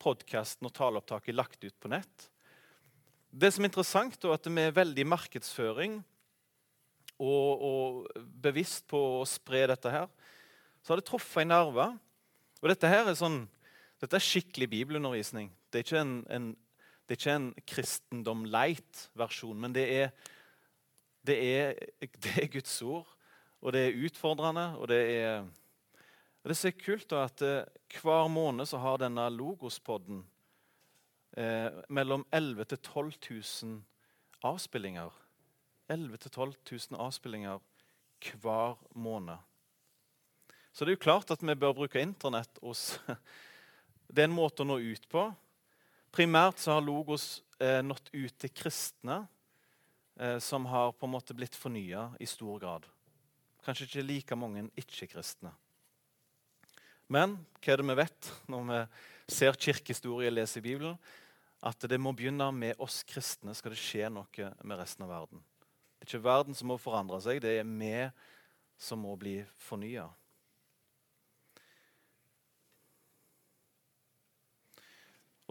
podkasten 0.00 0.68
og 0.68 0.74
taleopptaket 0.76 1.36
lagt 1.36 1.64
ut 1.64 1.76
på 1.80 1.88
nett. 1.88 2.26
Det 3.30 3.48
som 3.54 3.64
er 3.64 3.70
interessant, 3.70 4.18
er 4.20 4.34
at 4.34 4.48
vi 4.50 4.64
er 4.66 4.76
veldig 4.76 5.06
markedsføring 5.08 6.00
og, 7.20 7.64
og, 7.64 8.20
bevisst 8.44 8.84
på 8.90 9.00
å 9.20 9.24
spre 9.28 9.64
dette 9.72 9.92
her. 9.92 10.08
Så 10.82 10.92
har 10.92 11.00
det 11.00 11.08
truffet 11.08 11.46
en 11.46 11.52
nerve. 11.54 11.88
Og 12.60 12.68
dette 12.72 12.92
her 12.92 13.08
er, 13.08 13.16
sånn, 13.16 13.46
dette 14.00 14.16
er 14.16 14.24
skikkelig 14.24 14.70
bibelundervisning. 14.72 15.50
Det 15.70 15.80
er 15.80 15.86
ikke 15.86 16.02
en, 16.02 16.16
en, 16.32 16.50
er 17.08 17.18
ikke 17.18 17.36
en 17.36 17.48
kristendom 17.68 18.44
light-versjon, 18.48 19.58
men 19.60 19.74
det 19.76 19.86
er, 19.92 20.12
det, 21.26 21.36
er, 21.36 21.74
det 22.22 22.36
er 22.44 22.52
Guds 22.52 22.76
ord. 22.82 23.08
Og 23.60 23.74
det 23.76 23.86
er 23.86 23.98
utfordrende, 24.06 24.70
og 24.80 24.88
det 24.88 25.00
er 25.20 25.42
det 26.40 26.54
er 26.54 26.56
så 26.56 26.70
kult 26.72 27.10
da, 27.12 27.26
at 27.28 27.42
eh, 27.44 27.68
Hver 28.00 28.28
måned 28.32 28.68
så 28.68 28.78
har 28.80 29.00
denne 29.02 29.26
Logospodden 29.28 30.22
eh, 31.36 31.68
mellom 31.92 32.24
11 32.32 32.64
000 32.64 32.70
til 32.70 32.78
12 32.78 33.12
000 33.64 33.82
avspillinger. 34.48 35.10
11 35.90 36.16
000-12 36.16 36.54
000 36.90 37.00
avspillinger 37.00 37.58
hver 38.40 38.78
måned. 38.94 39.36
Så 40.72 40.84
det 40.84 40.92
er 40.92 40.96
jo 40.96 41.04
klart 41.04 41.30
at 41.30 41.42
vi 41.42 41.54
bør 41.54 41.72
bruke 41.72 42.00
Internett. 42.00 42.58
Det 44.10 44.24
er 44.24 44.26
en 44.26 44.34
måte 44.34 44.64
å 44.64 44.66
nå 44.66 44.80
ut 44.82 45.04
på. 45.10 45.28
Primært 46.10 46.58
så 46.58 46.74
har 46.74 46.82
Logos 46.82 47.44
eh, 47.62 47.78
nådd 47.86 48.10
ut 48.10 48.34
til 48.42 48.50
kristne 48.50 49.20
eh, 50.18 50.38
som 50.42 50.66
har 50.66 50.90
på 50.98 51.06
en 51.06 51.14
måte 51.14 51.36
blitt 51.38 51.54
fornya 51.54 52.08
i 52.18 52.26
stor 52.26 52.58
grad. 52.58 52.88
Kanskje 53.62 53.86
ikke 53.86 54.06
like 54.08 54.38
mange 54.38 54.66
ikke-kristne. 54.80 55.52
Men 57.10 57.36
hva 57.60 57.74
er 57.74 57.82
det 57.82 57.86
vi 57.86 57.98
vet 57.98 58.32
når 58.50 58.66
vi 58.70 58.80
ser 59.36 59.58
kirkehistorie 59.58 60.30
og 60.30 60.38
leser 60.40 60.64
Bibelen? 60.64 60.98
At 61.62 61.82
det 61.86 61.98
må 62.00 62.14
begynne 62.16 62.48
med 62.56 62.78
oss 62.82 63.02
kristne 63.06 63.54
skal 63.54 63.74
det 63.74 63.82
skje 63.82 64.10
noe 64.10 64.50
med 64.64 64.80
resten 64.80 65.06
av 65.06 65.12
verden. 65.12 65.42
Det 66.00 66.06
er 66.06 66.10
ikke 66.10 66.24
verden 66.24 66.56
som 66.56 66.70
må 66.72 66.78
forandre 66.80 67.18
seg, 67.22 67.42
det 67.44 67.60
er 67.60 67.68
vi 67.68 67.94
som 68.80 69.02
må 69.04 69.14
bli 69.20 69.36
fornya. 69.60 70.08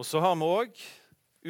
Og 0.00 0.06
så 0.08 0.16
har 0.24 0.32
vi 0.32 0.46
òg 0.48 0.78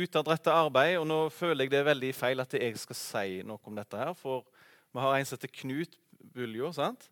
utadrettet 0.03 0.51
arbeid. 0.51 0.97
og 0.99 1.05
Nå 1.07 1.19
føler 1.31 1.69
jeg 1.69 1.71
det 1.71 1.79
er 1.79 1.87
veldig 1.87 2.09
feil 2.19 2.43
at 2.43 2.55
jeg 2.59 2.79
skal 2.83 2.97
si 2.99 3.43
noe 3.47 3.63
om 3.63 3.77
dette. 3.79 3.97
her, 3.97 4.11
For 4.13 4.43
vi 4.91 4.99
har 4.99 5.15
en 5.15 5.25
som 5.29 5.39
heter 5.39 5.53
Knut 5.61 5.95
Buljo. 6.35 6.73
sant? 6.73 7.07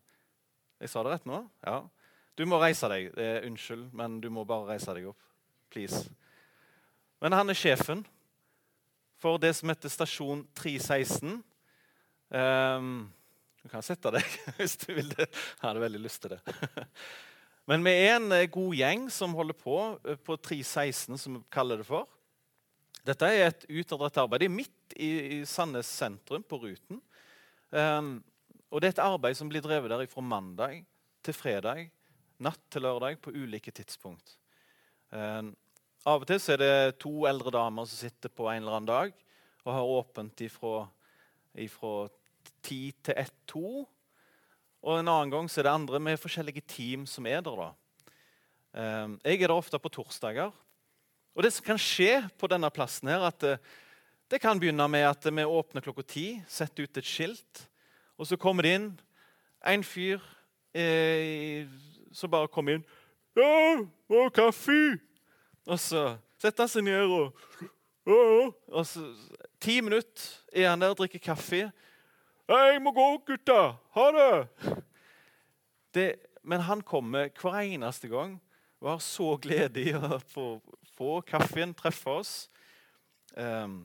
Jeg 0.81 0.89
sa 0.89 1.03
det 1.03 1.13
rett 1.13 1.25
nå? 1.25 1.39
Ja. 1.63 1.87
Du 2.35 2.43
må 2.45 2.59
reise 2.59 2.89
deg. 2.91 3.17
Eh, 3.17 3.47
unnskyld, 3.47 3.87
men 3.93 4.19
du 4.19 4.29
må 4.29 4.43
bare 4.43 4.73
reise 4.73 4.93
deg 4.93 5.07
opp. 5.07 5.21
Please. 5.71 6.09
Men 7.21 7.31
han 7.31 7.49
er 7.49 7.55
sjefen 7.55 8.03
for 9.15 9.37
det 9.37 9.55
som 9.55 9.69
heter 9.69 9.87
Stasjon 9.87 10.43
316. 10.55 11.39
Um, 12.31 12.35
ehm, 12.35 13.09
du 13.63 13.69
kan 13.69 13.81
sette 13.81 14.11
deg 14.11 14.27
hvis 14.57 14.75
du 14.75 14.91
vil 14.93 15.07
det. 15.15 15.29
Jeg 15.31 15.63
hadde 15.69 15.87
veldig 15.87 16.03
lyst 16.03 16.21
til 16.21 16.35
det. 16.35 16.41
Men 17.69 17.85
vi 17.85 17.93
er 17.93 18.15
en 18.15 18.31
eh, 18.33 18.47
god 18.49 18.73
gjeng 18.79 19.03
som 19.13 19.35
holder 19.37 19.57
på 19.57 19.75
eh, 20.01 20.17
på 20.17 20.37
316, 20.37 21.19
som 21.21 21.37
vi 21.37 21.43
kaller 21.53 21.83
det 21.83 21.85
for. 21.89 22.09
Dette 23.05 23.29
er 23.29 23.51
et 23.51 23.67
utadrettet 23.69 24.23
arbeid. 24.23 24.41
Det 24.41 24.49
er 24.49 24.57
midt 24.57 24.97
i, 24.97 25.11
Sandnes 25.47 25.89
sentrum, 26.01 26.43
på 26.43 26.59
Ruten. 26.63 26.99
Um, 27.69 28.17
og 28.73 28.81
det 28.81 28.89
er 28.89 28.95
et 28.95 29.03
arbeid 29.05 29.37
som 29.37 29.49
blir 29.49 29.61
drevet 29.61 29.91
der 29.93 30.09
fra 30.09 30.23
mandag 30.25 30.81
til 31.25 31.35
fredag 31.37 31.91
natt 32.43 32.61
til 32.71 32.85
lørdag 32.85 33.19
på 33.21 33.33
ulike 33.35 33.71
tidspunkt. 33.75 34.37
Eh, 35.11 35.49
av 36.07 36.23
og 36.23 36.27
til 36.29 36.53
er 36.53 36.61
det 36.61 36.99
to 37.03 37.13
eldre 37.29 37.53
damer 37.53 37.87
som 37.89 37.99
sitter 37.99 38.31
på 38.31 38.47
en 38.49 38.61
eller 38.63 38.77
annen 38.77 38.89
dag 38.89 39.13
og 39.65 39.73
har 39.75 39.93
åpent 39.99 40.41
ifra, 40.45 40.87
ifra 41.59 42.07
10 42.63 42.77
til 43.05 43.19
1-2. 43.19 43.63
Og 44.79 44.99
en 44.99 45.07
annen 45.11 45.31
gang 45.31 45.49
er 45.51 45.65
det 45.65 45.71
andre 45.71 45.99
med 45.99 46.19
forskjellige 46.19 46.63
team 46.67 47.05
som 47.05 47.25
er 47.27 47.41
der. 47.43 47.55
da. 47.55 47.69
Eh, 48.73 49.17
jeg 49.25 49.41
er 49.41 49.47
der 49.47 49.57
ofte 49.57 49.79
på 49.79 49.89
torsdager. 49.89 50.51
Og 51.35 51.43
det 51.43 51.53
som 51.53 51.65
kan 51.65 51.79
skje 51.79 52.29
på 52.39 52.47
denne 52.47 52.69
plassen, 52.71 53.07
her, 53.07 53.27
at 53.27 53.39
det, 53.39 53.59
eh, 54.31 54.39
kan 54.39 54.59
begynne 54.59 54.87
med 54.87 55.03
at 55.03 55.25
vi 55.25 55.43
åpner 55.43 55.81
klokka 55.81 56.03
ti, 56.07 56.41
setter 56.47 56.83
ut 56.83 56.97
et 56.97 57.05
skilt, 57.05 57.67
og 58.17 58.27
så 58.27 58.37
kommer 58.37 58.63
det 58.63 58.75
inn 58.75 58.99
en 59.65 59.83
fyr 59.83 60.19
eh, 60.73 61.67
som 62.11 62.29
bare 62.29 62.47
kommer 62.47 62.73
inn. 62.73 62.85
'Ja, 63.35 63.85
og 64.09 64.33
kaffe!' 64.33 64.99
Og 65.67 65.79
så 65.79 66.17
setter 66.37 66.63
han 66.63 66.67
seg 66.67 66.83
ned 66.83 67.05
og 67.05 67.35
Og 68.67 68.85
så 68.85 69.15
Ti 69.59 69.81
minutter 69.81 70.23
er 70.53 70.69
han 70.69 70.79
der 70.81 70.89
og 70.89 70.97
drikker 70.97 71.19
kaffe. 71.19 71.71
'Jeg 72.49 72.81
må 72.81 72.91
gå, 72.91 73.17
gutta. 73.25 73.77
Ha 73.93 74.11
det!' 74.11 74.47
det 75.93 76.15
men 76.43 76.61
han 76.65 76.81
kommer 76.81 77.29
hver 77.29 77.59
eneste 77.61 78.07
gang 78.07 78.39
og 78.81 78.89
har 78.89 78.99
så 79.03 79.35
glede 79.37 79.83
i 79.83 79.93
å 79.93 80.17
få, 80.31 80.61
få 80.95 81.21
kaffen, 81.21 81.75
treffe 81.77 82.09
oss. 82.09 82.33
Um, 83.35 83.83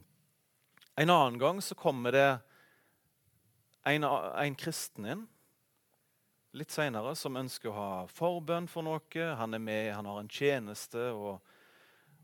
en 0.97 1.11
annen 1.11 1.39
gang 1.39 1.61
så 1.61 1.75
kommer 1.75 2.15
det 2.15 2.29
en, 3.85 4.05
en 4.05 4.57
kristen 4.57 5.09
inn 5.13 5.25
litt 6.55 6.71
seinere 6.71 7.15
som 7.19 7.37
ønsker 7.37 7.71
å 7.71 7.75
ha 7.77 7.89
forbønn 8.15 8.69
for 8.71 8.87
noe. 8.87 9.27
Han 9.41 9.57
er 9.57 9.63
med, 9.63 9.91
han 9.93 10.07
har 10.07 10.21
en 10.23 10.31
tjeneste 10.31 11.11
og, 11.11 11.43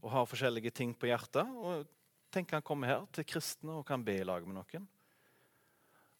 og 0.00 0.12
har 0.14 0.30
forskjellige 0.30 0.72
ting 0.74 0.94
på 0.94 1.10
hjertet. 1.10 1.50
Og 1.50 1.84
tenker 2.30 2.60
han 2.60 2.66
kommer 2.66 2.92
her 2.92 3.04
til 3.14 3.26
kristne 3.26 3.80
og 3.80 3.86
kan 3.88 4.04
be 4.06 4.20
i 4.20 4.26
lag 4.26 4.46
med 4.46 4.60
noen. 4.60 4.86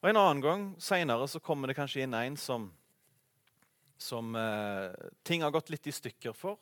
Og 0.00 0.08
En 0.08 0.16
annen 0.16 0.40
gang 0.40 0.62
seinere 0.80 1.40
kommer 1.44 1.68
det 1.68 1.76
kanskje 1.76 2.06
inn 2.06 2.16
en 2.16 2.36
som, 2.40 2.70
som 4.00 4.32
eh, 4.36 4.94
ting 5.22 5.44
har 5.44 5.52
gått 5.52 5.68
litt 5.68 5.86
i 5.90 5.92
stykker 5.92 6.32
for. 6.32 6.56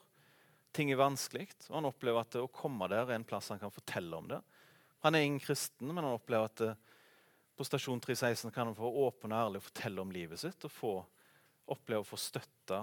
Ting 0.75 0.91
er 0.91 0.99
vanskelig, 0.99 1.47
og 1.69 1.77
han 1.79 1.87
opplever 1.87 2.27
at 2.27 2.39
å 2.41 2.49
komme 2.51 2.91
der 2.91 3.07
er 3.07 3.15
en 3.15 3.27
plass 3.27 3.53
han 3.55 3.63
kan 3.63 3.73
fortelle 3.73 4.19
om 4.19 4.27
det. 4.33 4.41
Han 5.07 5.15
er 5.15 5.23
ingen 5.23 5.43
kristen, 5.43 5.87
men 5.87 6.03
han 6.03 6.19
opplever 6.19 6.51
at 6.51 6.65
eh, 6.67 6.81
på 7.55 7.67
Stasjon 7.67 8.03
316 8.03 8.51
kan 8.51 8.73
han 8.73 8.79
få 8.79 8.91
åpen 9.07 9.31
og 9.31 9.39
ærlig 9.39 9.63
fortelle 9.63 10.03
om 10.03 10.11
livet 10.15 10.43
sitt 10.43 10.67
og 10.67 10.75
få, 10.75 10.93
oppleve 11.71 12.03
å 12.03 12.11
få 12.11 12.19
støtte 12.19 12.83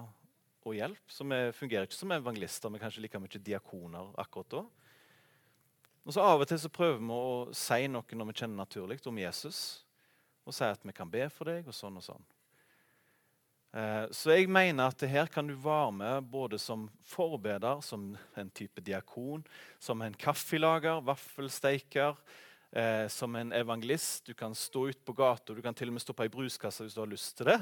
og 0.66 0.76
hjelp. 0.78 1.04
Så 1.12 1.28
vi 1.28 1.40
fungerer 1.56 1.88
ikke 1.88 2.00
som 2.00 2.16
evangelister, 2.16 2.72
men 2.72 2.80
kanskje 2.80 3.04
like 3.04 3.20
mye 3.20 3.44
diakoner 3.44 4.16
akkurat 4.24 4.56
da. 4.56 4.64
Og 6.06 6.16
så 6.16 6.24
Av 6.24 6.40
og 6.40 6.48
til 6.48 6.60
så 6.62 6.72
prøver 6.72 7.02
vi 7.02 7.12
å 7.12 7.56
si 7.56 7.88
noe 7.92 8.20
når 8.20 8.30
vi 8.30 8.38
kjenner 8.40 8.62
naturlig 8.62 9.02
om 9.10 9.20
Jesus 9.20 9.85
og 10.46 10.54
sier 10.54 10.76
at 10.76 10.86
vi 10.86 10.94
kan 10.96 11.10
be 11.12 11.26
for 11.34 11.50
deg, 11.50 11.68
og 11.68 11.76
sånn 11.76 11.98
og 12.00 12.06
sånn. 12.06 12.26
Eh, 13.76 14.06
så 14.16 14.32
jeg 14.32 14.48
mener 14.48 14.88
at 14.88 15.04
her 15.10 15.28
kan 15.32 15.50
du 15.50 15.56
være 15.60 15.92
med 15.98 16.30
både 16.32 16.60
som 16.62 16.86
forbeder, 17.10 17.82
som 17.84 18.14
en 18.40 18.52
type 18.56 18.84
diakon, 18.86 19.44
som 19.84 20.04
en 20.06 20.16
kaffelager, 20.16 21.02
vaffelsteiker, 21.04 22.16
eh, 22.72 23.08
som 23.12 23.36
en 23.36 23.52
evangelist. 23.52 24.30
Du 24.30 24.34
kan 24.38 24.56
stå 24.56 24.88
ute 24.94 25.04
på 25.04 25.18
gata, 25.18 25.54
du 25.54 25.62
kan 25.66 25.76
til 25.76 25.92
og 25.92 25.98
med 25.98 26.06
stå 26.06 26.16
på 26.16 26.28
ei 26.28 26.32
bruskasse 26.32 26.86
hvis 26.86 26.96
du 26.96 27.04
har 27.04 27.12
lyst 27.12 27.36
til 27.38 27.52
det. 27.52 27.60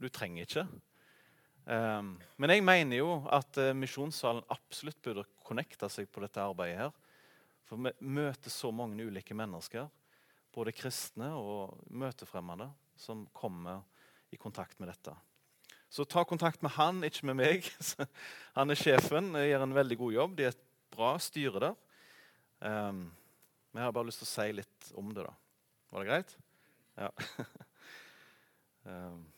Du 0.00 0.08
trenger 0.08 0.48
ikke. 0.48 0.66
Um, 1.64 2.18
men 2.36 2.52
jeg 2.52 2.60
mener 2.60 2.98
jo 2.98 3.12
at 3.32 3.56
uh, 3.56 3.70
Misjonssalen 3.72 4.44
absolutt 4.52 4.98
burde 5.00 5.22
connecte 5.46 5.88
seg 5.88 6.10
på 6.12 6.20
dette 6.20 6.42
arbeidet. 6.42 6.90
her. 6.90 6.90
For 7.64 7.80
vi 7.80 7.92
møter 8.04 8.52
så 8.52 8.68
mange 8.68 9.06
ulike 9.06 9.36
mennesker 9.36 9.88
både 10.54 10.74
kristne 10.76 11.32
og 11.34 11.74
møtefremmede 11.90 12.68
som 13.00 13.26
kommer 13.34 13.82
i 14.34 14.38
kontakt 14.40 14.78
med 14.78 14.88
dette. 14.92 15.14
Så 15.90 16.06
ta 16.10 16.24
kontakt 16.26 16.62
med 16.62 16.74
han, 16.74 17.02
ikke 17.06 17.26
med 17.30 17.38
meg. 17.38 17.66
Han 18.58 18.70
er 18.72 18.78
sjefen, 18.78 19.34
gjør 19.38 19.62
en 19.62 19.76
veldig 19.76 19.98
god 20.00 20.14
jobb. 20.16 20.32
De 20.34 20.46
er 20.48 20.54
et 20.54 20.64
bra 20.94 21.12
styre 21.22 21.60
der. 21.62 21.76
Um, 22.64 23.04
men 23.70 23.82
jeg 23.82 23.86
har 23.86 23.94
bare 23.94 24.08
lyst 24.08 24.22
til 24.22 24.26
å 24.26 24.32
si 24.32 24.48
litt 24.58 24.88
om 24.98 25.12
det. 25.14 25.22
da. 25.26 25.34
Var 25.94 26.02
det 26.02 26.10
greit? 26.10 26.34
Ja. 26.98 27.12
um. 28.90 29.22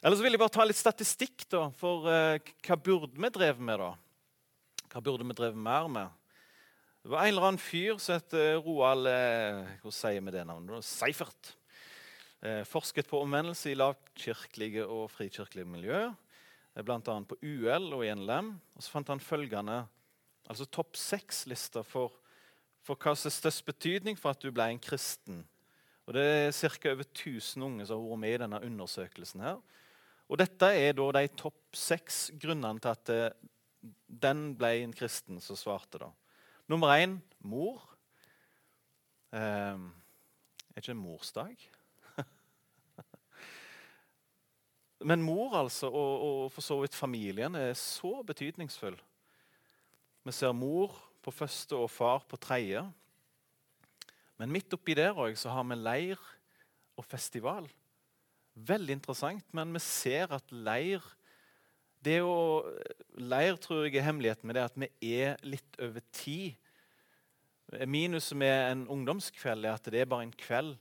Eller 0.00 0.16
så 0.16 0.24
vil 0.24 0.32
jeg 0.32 0.40
bare 0.40 0.54
ta 0.54 0.64
litt 0.64 0.78
statistikk 0.78 1.42
da, 1.52 1.66
for 1.76 2.06
uh, 2.08 2.52
hva 2.64 2.76
burde 2.80 3.10
vi 3.20 3.28
drevet 3.34 3.60
med. 3.60 3.82
da? 3.82 3.90
Hva 4.94 5.02
burde 5.04 5.26
vi 5.26 5.36
drevet 5.36 5.60
mer 5.60 5.90
med? 5.92 6.19
Det 7.00 7.08
var 7.08 7.24
en 7.24 7.30
eller 7.32 7.46
annen 7.48 7.62
fyr 7.62 7.96
som 7.96 8.18
het 8.18 8.34
eh, 8.36 8.58
Roald 8.60 9.08
eh, 9.08 9.68
Hvordan 9.80 9.94
sier 9.96 10.24
vi 10.26 10.32
det 10.34 10.42
navnet? 10.44 10.84
Seifert. 10.84 11.54
Eh, 12.44 12.60
forsket 12.68 13.08
på 13.08 13.22
omvendelse 13.24 13.70
i 13.72 13.78
lavkirkelige 13.78 14.84
og 14.84 15.06
frikirkelige 15.08 15.64
miljø. 15.64 16.02
Eh, 16.76 16.84
Bl.a. 16.84 17.00
på 17.00 17.40
UL 17.40 17.88
og 17.96 18.04
i 18.04 18.12
NLM. 18.12 18.52
Og 18.76 18.84
så 18.84 18.92
fant 18.92 19.14
han 19.14 19.24
følgende 19.24 19.78
altså 20.52 20.68
topp 20.68 21.00
seks-lister 21.00 21.88
for, 21.88 22.20
for 22.84 23.00
hva 23.00 23.16
som 23.16 23.32
er 23.32 23.38
størst 23.38 23.64
betydning 23.64 24.20
for 24.20 24.34
at 24.34 24.44
du 24.44 24.52
ble 24.52 24.68
en 24.68 24.84
kristen. 24.84 25.40
Og 26.04 26.18
Det 26.18 26.28
er 26.28 26.52
ca. 26.52 26.92
over 26.92 27.08
1000 27.08 27.64
unge 27.64 27.88
som 27.88 27.96
har 27.96 28.10
vært 28.12 28.24
med 28.28 28.36
i 28.36 28.40
denne 28.44 28.64
undersøkelsen. 28.68 29.40
her. 29.48 29.60
Og 30.28 30.36
Dette 30.36 30.74
er 30.76 30.92
da 31.00 31.12
de 31.16 31.28
topp 31.32 31.64
seks 31.72 32.26
grunnene 32.36 32.76
til 32.76 32.92
at 32.92 33.36
den 34.04 34.50
ble 34.52 34.82
en 34.82 34.92
kristen 34.92 35.40
som 35.40 35.56
svarte. 35.56 35.96
da. 35.96 36.12
Nummer 36.70 36.92
én 36.94 37.16
mor. 37.42 37.80
Eh, 39.34 39.78
er 40.70 40.78
ikke 40.78 40.92
en 40.92 41.00
morsdag? 41.02 41.64
Men 45.08 45.24
mor 45.26 45.56
altså, 45.58 45.90
og, 45.90 46.12
og, 46.26 46.52
for 46.54 46.62
så 46.62 46.76
vidt 46.78 46.94
familien 46.94 47.58
er 47.58 47.74
så 47.74 48.20
betydningsfull. 48.22 48.94
Vi 50.22 50.36
ser 50.36 50.54
mor 50.54 50.94
på 51.24 51.34
første 51.34 51.74
og 51.74 51.90
far 51.90 52.22
på 52.30 52.38
tredje. 52.38 52.84
Men 54.38 54.54
midt 54.54 54.78
oppi 54.78 54.94
der 54.94 55.18
også, 55.18 55.50
har 55.50 55.66
vi 55.66 55.74
leir 55.74 56.22
og 56.94 57.04
festival. 57.04 57.66
Veldig 58.54 59.00
interessant, 59.00 59.42
men 59.50 59.74
vi 59.74 59.82
ser 59.82 60.38
at 60.38 60.54
leir 60.54 61.02
det 62.04 62.20
å 62.24 62.64
Leir 63.20 63.58
tror 63.60 63.84
jeg 63.84 63.98
er 64.00 64.06
hemmeligheten 64.06 64.48
med 64.48 64.56
det 64.56 64.64
at 64.64 64.78
vi 64.80 65.14
er 65.20 65.40
litt 65.44 65.76
over 65.82 66.04
tid. 66.16 66.56
Minuset 67.86 68.38
med 68.38 68.54
en 68.70 68.86
ungdomskveld 68.90 69.66
er 69.66 69.76
at 69.76 69.90
det 69.92 70.00
er 70.00 70.08
bare 70.10 70.26
en 70.26 70.34
kveld. 70.34 70.78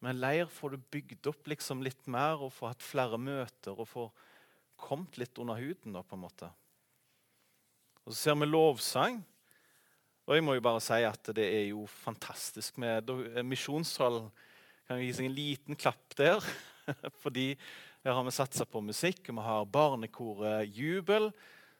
Men 0.00 0.16
leir 0.16 0.48
får 0.48 0.72
du 0.72 0.86
bygd 0.94 1.28
opp 1.28 1.50
liksom 1.52 1.82
litt 1.84 2.06
mer 2.08 2.40
og 2.40 2.54
får 2.56 2.72
hatt 2.72 2.84
flere 2.84 3.18
møter 3.20 3.76
og 3.76 3.88
får 3.90 4.08
kommet 4.80 5.18
litt 5.20 5.38
under 5.38 5.60
huden. 5.60 5.92
da 5.92 6.02
på 6.02 6.16
en 6.16 6.24
måte. 6.24 6.48
Og 8.06 8.14
Så 8.14 8.18
ser 8.22 8.40
vi 8.40 8.48
lovsang. 8.48 9.20
Og 10.26 10.34
jeg 10.34 10.44
må 10.44 10.54
jo 10.54 10.64
bare 10.64 10.80
si 10.80 11.02
at 11.04 11.30
det 11.36 11.44
er 11.44 11.66
jo 11.68 11.84
fantastisk. 11.86 12.78
med 12.78 13.10
Misjonssalen 13.44 14.30
kan 14.88 14.98
gi 14.98 15.12
seg 15.12 15.26
en 15.26 15.36
liten 15.36 15.76
klapp 15.76 16.16
der. 16.16 16.40
fordi 17.22 17.58
her 18.04 18.16
har 18.16 18.24
vi 18.24 18.32
satsa 18.32 18.64
på 18.64 18.80
musikk, 18.80 19.26
og 19.28 19.36
vi 19.36 19.42
har 19.44 19.66
barnekoret 19.68 20.70
Jubel, 20.72 21.28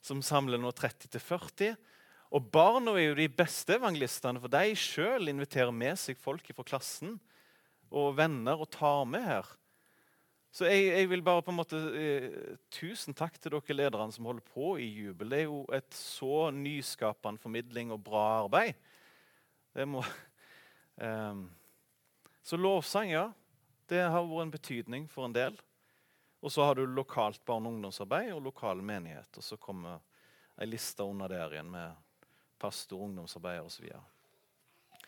som 0.05 0.21
samler 0.25 0.61
nå 0.61 0.73
30-40. 0.77 1.79
Og 2.31 2.51
Barna 2.53 2.93
er 2.95 3.09
jo 3.09 3.17
de 3.19 3.29
beste 3.33 3.79
evangelistene, 3.79 4.41
for 4.43 4.53
de 4.53 4.77
sjøl 4.79 5.33
inviterer 5.33 5.73
med 5.75 5.97
seg 5.99 6.21
folk 6.21 6.53
fra 6.55 6.67
klassen 6.67 7.17
og 7.91 8.13
venner 8.21 8.61
og 8.61 8.69
tar 8.71 9.09
med 9.09 9.25
her. 9.27 9.49
Så 10.55 10.67
jeg, 10.67 10.89
jeg, 10.91 11.09
vil 11.13 11.23
bare 11.23 11.45
på 11.47 11.53
en 11.53 11.59
måte 11.61 11.79
eh, 11.95 12.57
Tusen 12.75 13.15
takk 13.15 13.37
til 13.39 13.55
dere 13.55 13.77
lederne 13.77 14.11
som 14.15 14.27
holder 14.27 14.47
på 14.51 14.75
i 14.83 14.89
Jubel. 14.91 15.31
Det 15.31 15.39
er 15.39 15.47
jo 15.47 15.63
et 15.75 15.95
så 15.95 16.51
nyskapende 16.55 17.39
formidling 17.39 17.95
og 17.95 18.03
bra 18.03 18.25
arbeid. 18.43 18.75
Det 19.75 19.87
må 19.87 20.03
um, 20.99 21.47
Så 22.51 22.59
lovsang, 22.59 23.13
ja. 23.13 23.29
Det 23.87 24.01
har 24.03 24.27
vært 24.27 24.49
en 24.49 24.55
betydning 24.55 25.07
for 25.11 25.29
en 25.29 25.37
del. 25.37 25.59
Og 26.40 26.53
så 26.53 26.64
har 26.64 26.74
du 26.74 26.87
lokalt 26.87 27.44
barne- 27.44 27.68
og 27.68 27.76
ungdomsarbeid 27.76 28.33
og 28.33 28.42
lokal 28.42 28.81
menighet. 28.83 29.29
Og 29.37 29.44
så 29.44 29.59
kommer 29.61 30.00
ei 30.61 30.68
liste 30.68 31.05
under 31.05 31.29
der 31.29 31.53
igjen 31.53 31.70
med 31.72 31.96
pastor, 32.61 33.00
ungdomsarbeider 33.05 33.64
osv. 33.64 33.87
Og, 33.96 35.00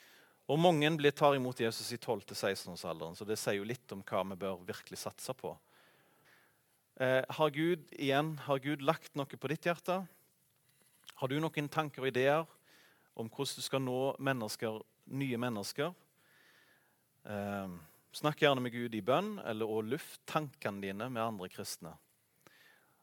og 0.53 0.61
mange 0.61 0.91
blir 0.97 1.13
tar 1.17 1.37
imot 1.37 1.61
Jesus 1.61 1.93
i 1.93 2.01
12-16-årsalderen, 2.01 3.17
så 3.17 3.25
det 3.29 3.39
sier 3.41 3.61
jo 3.61 3.69
litt 3.69 3.93
om 3.93 4.05
hva 4.05 4.25
vi 4.33 4.41
bør 4.45 4.65
virkelig 4.69 5.01
satse 5.05 5.35
på. 5.37 5.53
Eh, 7.01 7.23
har 7.29 7.51
Gud 7.51 7.85
igjen, 7.97 8.35
har 8.47 8.61
Gud 8.65 8.83
lagt 8.85 9.15
noe 9.17 9.27
på 9.27 9.53
ditt 9.53 9.69
hjerte? 9.69 10.03
Har 11.21 11.29
du 11.31 11.39
noen 11.41 11.69
tanker 11.73 12.05
og 12.05 12.11
ideer 12.11 12.45
om 13.15 13.29
hvordan 13.29 13.57
du 13.57 13.65
skal 13.65 13.85
nå 13.85 14.01
mennesker, 14.21 14.81
nye 15.13 15.41
mennesker? 15.41 15.93
Eh, 17.25 17.77
Snakk 18.13 18.43
gjerne 18.43 18.61
med 18.61 18.75
Gud 18.75 18.95
i 18.95 19.01
bønn 19.05 19.39
eller 19.49 19.69
å 19.69 19.81
luft 19.81 20.21
tankene 20.29 20.83
dine 20.85 21.09
med 21.09 21.23
andre 21.23 21.49
kristne. 21.49 21.95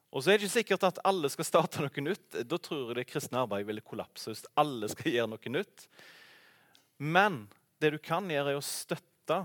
Og 0.10 0.22
så 0.22 0.32
er 0.32 0.38
det 0.38 0.46
ikke 0.46 0.56
sikkert 0.56 0.86
at 0.86 1.02
alle 1.06 1.30
skal 1.34 1.48
starte 1.48 1.82
noe 1.86 2.04
nytt. 2.06 2.42
Da 2.46 2.60
tror 2.62 2.92
jeg 2.92 3.00
det 3.00 3.10
kristne 3.10 3.42
arbeidet 3.42 3.70
ville 3.70 3.86
kollapse 3.86 4.32
hvis 4.32 4.46
alle 4.60 4.90
skal 4.92 5.14
gjøre 5.16 5.32
noe 5.34 5.54
nytt. 5.54 5.88
Men 7.02 7.44
det 7.82 7.94
du 7.96 8.00
kan 8.04 8.30
gjøre, 8.30 8.54
er 8.54 8.60
å 8.60 8.66
støtte. 8.66 9.44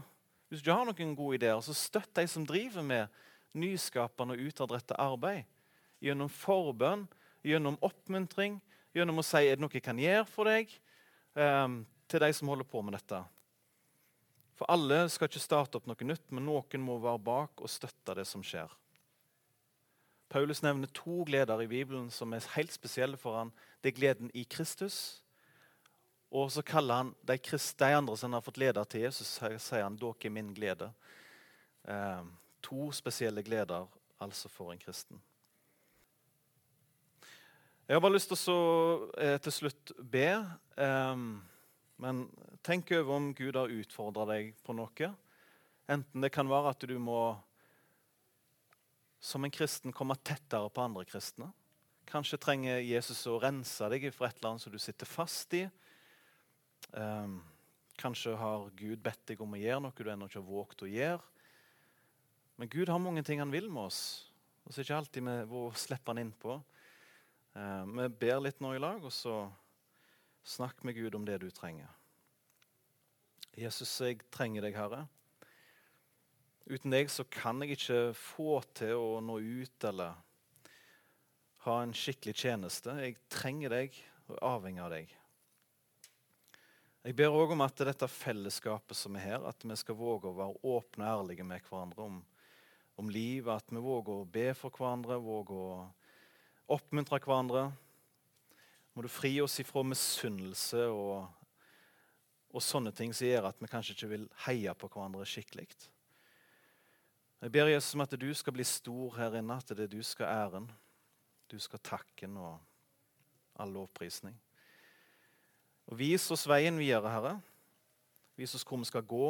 Hvis 0.53 0.65
du 0.65 0.73
har 0.73 0.85
noen 0.89 1.17
gode 1.17 1.39
ideer, 1.39 1.61
så 1.65 1.77
støtt 1.77 2.13
de 2.19 2.27
som 2.29 2.45
driver 2.47 2.85
med 2.85 3.21
nyskapende 3.57 4.37
og 4.37 4.49
utadrettet 4.51 4.99
arbeid. 5.01 5.45
Gjennom 6.05 6.29
forbønn, 6.29 7.07
gjennom 7.47 7.79
oppmuntring, 7.85 8.59
gjennom 8.97 9.21
å 9.21 9.25
si 9.25 9.47
er 9.47 9.57
det 9.57 9.65
noe 9.65 9.73
jeg 9.73 9.85
kan 9.87 10.01
gjøre 10.01 10.27
for 10.29 10.51
deg, 10.51 10.73
um, 11.39 11.81
til 12.11 12.21
de 12.21 12.31
som 12.37 12.51
holder 12.51 12.69
på 12.69 12.83
med 12.85 12.99
dette. 12.99 13.23
For 14.55 14.71
alle 14.71 15.09
skal 15.11 15.29
ikke 15.29 15.43
starte 15.43 15.79
opp 15.81 15.89
noe 15.91 16.07
nytt, 16.07 16.27
men 16.31 16.47
noen 16.47 16.83
må 16.85 17.01
være 17.03 17.23
bak 17.27 17.63
og 17.63 17.71
støtte 17.71 18.15
det 18.19 18.27
som 18.31 18.45
skjer. 18.47 18.71
Paulus 20.31 20.63
nevner 20.63 20.91
to 20.95 21.23
gleder 21.27 21.61
i 21.63 21.71
Bibelen 21.71 22.09
som 22.11 22.33
er 22.35 22.47
helt 22.57 22.73
spesielle 22.75 23.19
for 23.21 23.39
han. 23.39 23.53
Det 23.83 23.93
er 23.93 23.99
gleden 23.99 24.31
i 24.35 24.47
Kristus. 24.51 25.21
Og 26.35 26.51
så 26.51 26.65
kaller 26.67 27.03
han 27.03 27.13
de, 27.23 27.37
de 27.39 27.91
andre 27.95 28.17
som 28.19 28.33
har 28.35 28.43
fått 28.43 28.59
leder 28.59 28.89
til 28.91 29.05
Jesus, 29.05 29.37
sier 29.39 29.85
han 29.85 29.99
dere 30.01 30.27
er 30.27 30.35
min 30.35 30.51
glede. 30.57 30.91
Eh, 31.87 32.25
to 32.63 32.89
spesielle 32.97 33.45
gleder 33.47 33.87
altså 34.19 34.51
for 34.51 34.73
en 34.73 34.83
kristen. 34.83 35.21
Jeg 37.87 37.95
har 37.95 38.01
bare 38.01 38.17
lyst 38.17 38.33
til 38.33 38.51
å 38.51 38.61
eh, 39.21 39.37
til 39.45 39.53
slutt 39.53 39.93
be. 40.01 40.29
Eh, 40.81 41.25
men 42.03 42.25
tenk 42.67 42.91
over 42.97 43.15
om 43.15 43.33
Gud 43.37 43.57
har 43.57 43.73
utfordra 43.73 44.27
deg 44.33 44.55
på 44.67 44.75
noe. 44.77 45.11
Enten 45.91 46.25
det 46.25 46.33
kan 46.35 46.49
være 46.51 46.73
at 46.75 46.87
du 46.89 46.97
må 46.99 47.37
som 49.25 49.45
en 49.45 49.53
kristen 49.53 49.95
komme 49.97 50.17
tettere 50.21 50.69
på 50.69 50.83
andre 50.85 51.05
kristne. 51.09 51.49
Kanskje 52.09 52.41
trenger 52.41 52.83
Jesus 52.85 53.23
å 53.31 53.39
rense 53.41 53.89
deg 53.89 54.11
for 54.13 54.29
et 54.29 54.37
eller 54.37 54.53
annet 54.53 54.65
som 54.65 54.75
du 54.75 54.81
sitter 54.83 55.09
fast 55.09 55.55
i. 55.57 55.63
Um, 56.93 57.39
kanskje 57.97 58.35
har 58.37 58.69
Gud 58.77 59.01
bedt 59.03 59.23
deg 59.31 59.41
om 59.41 59.57
å 59.57 59.61
gjøre 59.61 59.87
noe 59.87 59.97
du 59.97 60.11
ennå 60.13 60.29
ikke 60.29 60.43
har 60.43 60.51
våget 60.51 60.85
å 60.85 60.91
gjøre. 60.91 61.25
Men 62.61 62.71
Gud 62.71 62.93
har 62.93 63.01
mange 63.03 63.25
ting 63.27 63.41
han 63.41 63.55
vil 63.55 63.71
med 63.73 63.89
oss, 63.89 64.03
og 64.63 64.71
så 64.71 64.81
er 64.81 64.87
ikke 64.87 65.01
alltid 65.01 65.27
vi 65.51 65.63
slipper 65.81 66.13
han 66.13 66.23
innpå. 66.27 66.59
Uh, 67.57 67.83
vi 67.97 68.11
ber 68.21 68.45
litt 68.45 68.61
nå 68.63 68.75
i 68.77 68.83
lag, 68.83 69.01
og 69.03 69.15
så 69.15 69.47
snakk 70.45 70.85
med 70.85 70.95
Gud 70.95 71.15
om 71.15 71.25
det 71.25 71.41
du 71.43 71.51
trenger. 71.51 71.89
Jesus, 73.57 73.93
jeg 74.03 74.21
trenger 74.35 74.67
deg, 74.67 74.77
Herre. 74.77 75.05
Uten 76.65 76.95
deg 76.95 77.11
så 77.13 77.27
kan 77.29 77.61
jeg 77.63 77.77
ikke 77.77 77.99
få 78.17 78.59
til 78.77 78.97
å 78.97 79.21
nå 79.25 79.37
ut 79.41 79.85
eller 79.89 80.17
ha 81.65 81.77
en 81.81 81.93
skikkelig 81.97 82.35
tjeneste. 82.41 82.95
Jeg 83.01 83.21
trenger 83.33 83.73
deg 83.73 84.01
og 84.29 84.35
er 84.37 84.47
avhengig 84.49 84.85
av 84.85 84.93
deg. 84.93 85.13
Jeg 87.05 87.17
ber 87.19 87.37
òg 87.37 87.53
om 87.53 87.61
at 87.61 87.83
dette 87.85 88.09
fellesskapet 88.09 88.97
som 88.97 89.17
er 89.17 89.27
her, 89.27 89.43
at 89.45 89.61
vi 89.61 89.77
skal 89.77 89.97
våge 89.99 90.31
å 90.31 90.39
være 90.39 90.61
åpne 90.73 91.05
og 91.05 91.25
ærlige 91.25 91.45
med 91.45 91.61
hverandre 91.69 92.07
om, 92.07 92.23
om 92.97 93.11
livet. 93.13 93.61
At 93.61 93.69
vi 93.69 93.83
våger 93.85 94.23
å 94.23 94.29
be 94.37 94.47
for 94.57 94.73
hverandre, 94.73 95.21
våger 95.21 95.59
å 95.61 96.77
oppmuntre 96.79 97.21
hverandre. 97.21 97.67
Må 98.95 99.03
du 99.03 99.11
fri 99.11 99.33
oss 99.43 99.59
ifra 99.59 99.83
misunnelse 99.83 100.85
og, 100.87 101.27
og 102.55 102.63
sånne 102.63 102.93
ting 102.95 103.11
som 103.15 103.27
gjør 103.27 103.49
at 103.51 103.59
vi 103.59 103.71
kanskje 103.71 103.97
ikke 103.97 104.11
vil 104.13 104.29
heie 104.47 104.75
på 104.79 104.91
hverandre 104.93 105.27
skikkelig. 105.27 105.67
Jeg 107.43 107.53
ber 107.53 107.69
Jesus 107.73 107.97
om 107.97 108.05
at 108.05 108.15
du 108.17 108.29
skal 108.39 108.55
bli 108.57 108.65
stor 108.65 109.17
her 109.19 109.35
inne, 109.41 109.59
at 109.59 109.75
det 109.75 109.89
er 109.89 109.91
du 109.93 110.03
skal 110.07 110.31
æren. 110.31 110.71
Du 111.51 111.59
skal 111.61 111.83
takken 111.85 112.39
og 112.41 112.55
all 113.61 113.75
lovprisning. 113.75 114.37
Og 115.91 115.99
Vis 116.01 116.31
oss 116.33 116.47
veien 116.49 116.79
videre, 116.81 117.11
Herre. 117.13 117.35
Vis 118.39 118.55
oss 118.57 118.65
hvor 118.65 118.81
vi 118.81 118.89
skal 118.89 119.05
gå, 119.07 119.29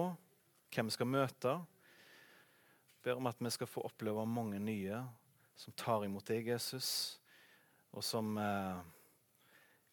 hvem 0.76 0.92
vi 0.92 0.94
skal 0.94 1.10
møte. 1.10 1.56
Jeg 1.58 3.08
Ber 3.08 3.18
om 3.18 3.32
at 3.32 3.40
vi 3.40 3.50
skal 3.52 3.68
få 3.68 3.82
oppleve 3.88 4.22
mange 4.28 4.60
nye 4.62 5.00
som 5.56 5.74
tar 5.76 6.04
imot 6.06 6.26
deg, 6.28 6.48
Jesus, 6.52 7.18
og 7.94 8.02
som 8.02 8.36
eh, 8.40 8.78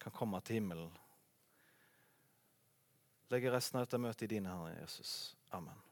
kan 0.01 0.15
komme 0.15 0.41
til 0.41 0.59
himmelen. 0.59 0.91
Legger 3.31 3.53
resten 3.55 3.79
av 3.79 3.85
dette 3.85 4.01
møtet 4.01 4.27
i 4.27 4.33
dine 4.35 4.51
hender, 4.51 4.75
Jesus. 4.81 5.35
Amen. 5.55 5.90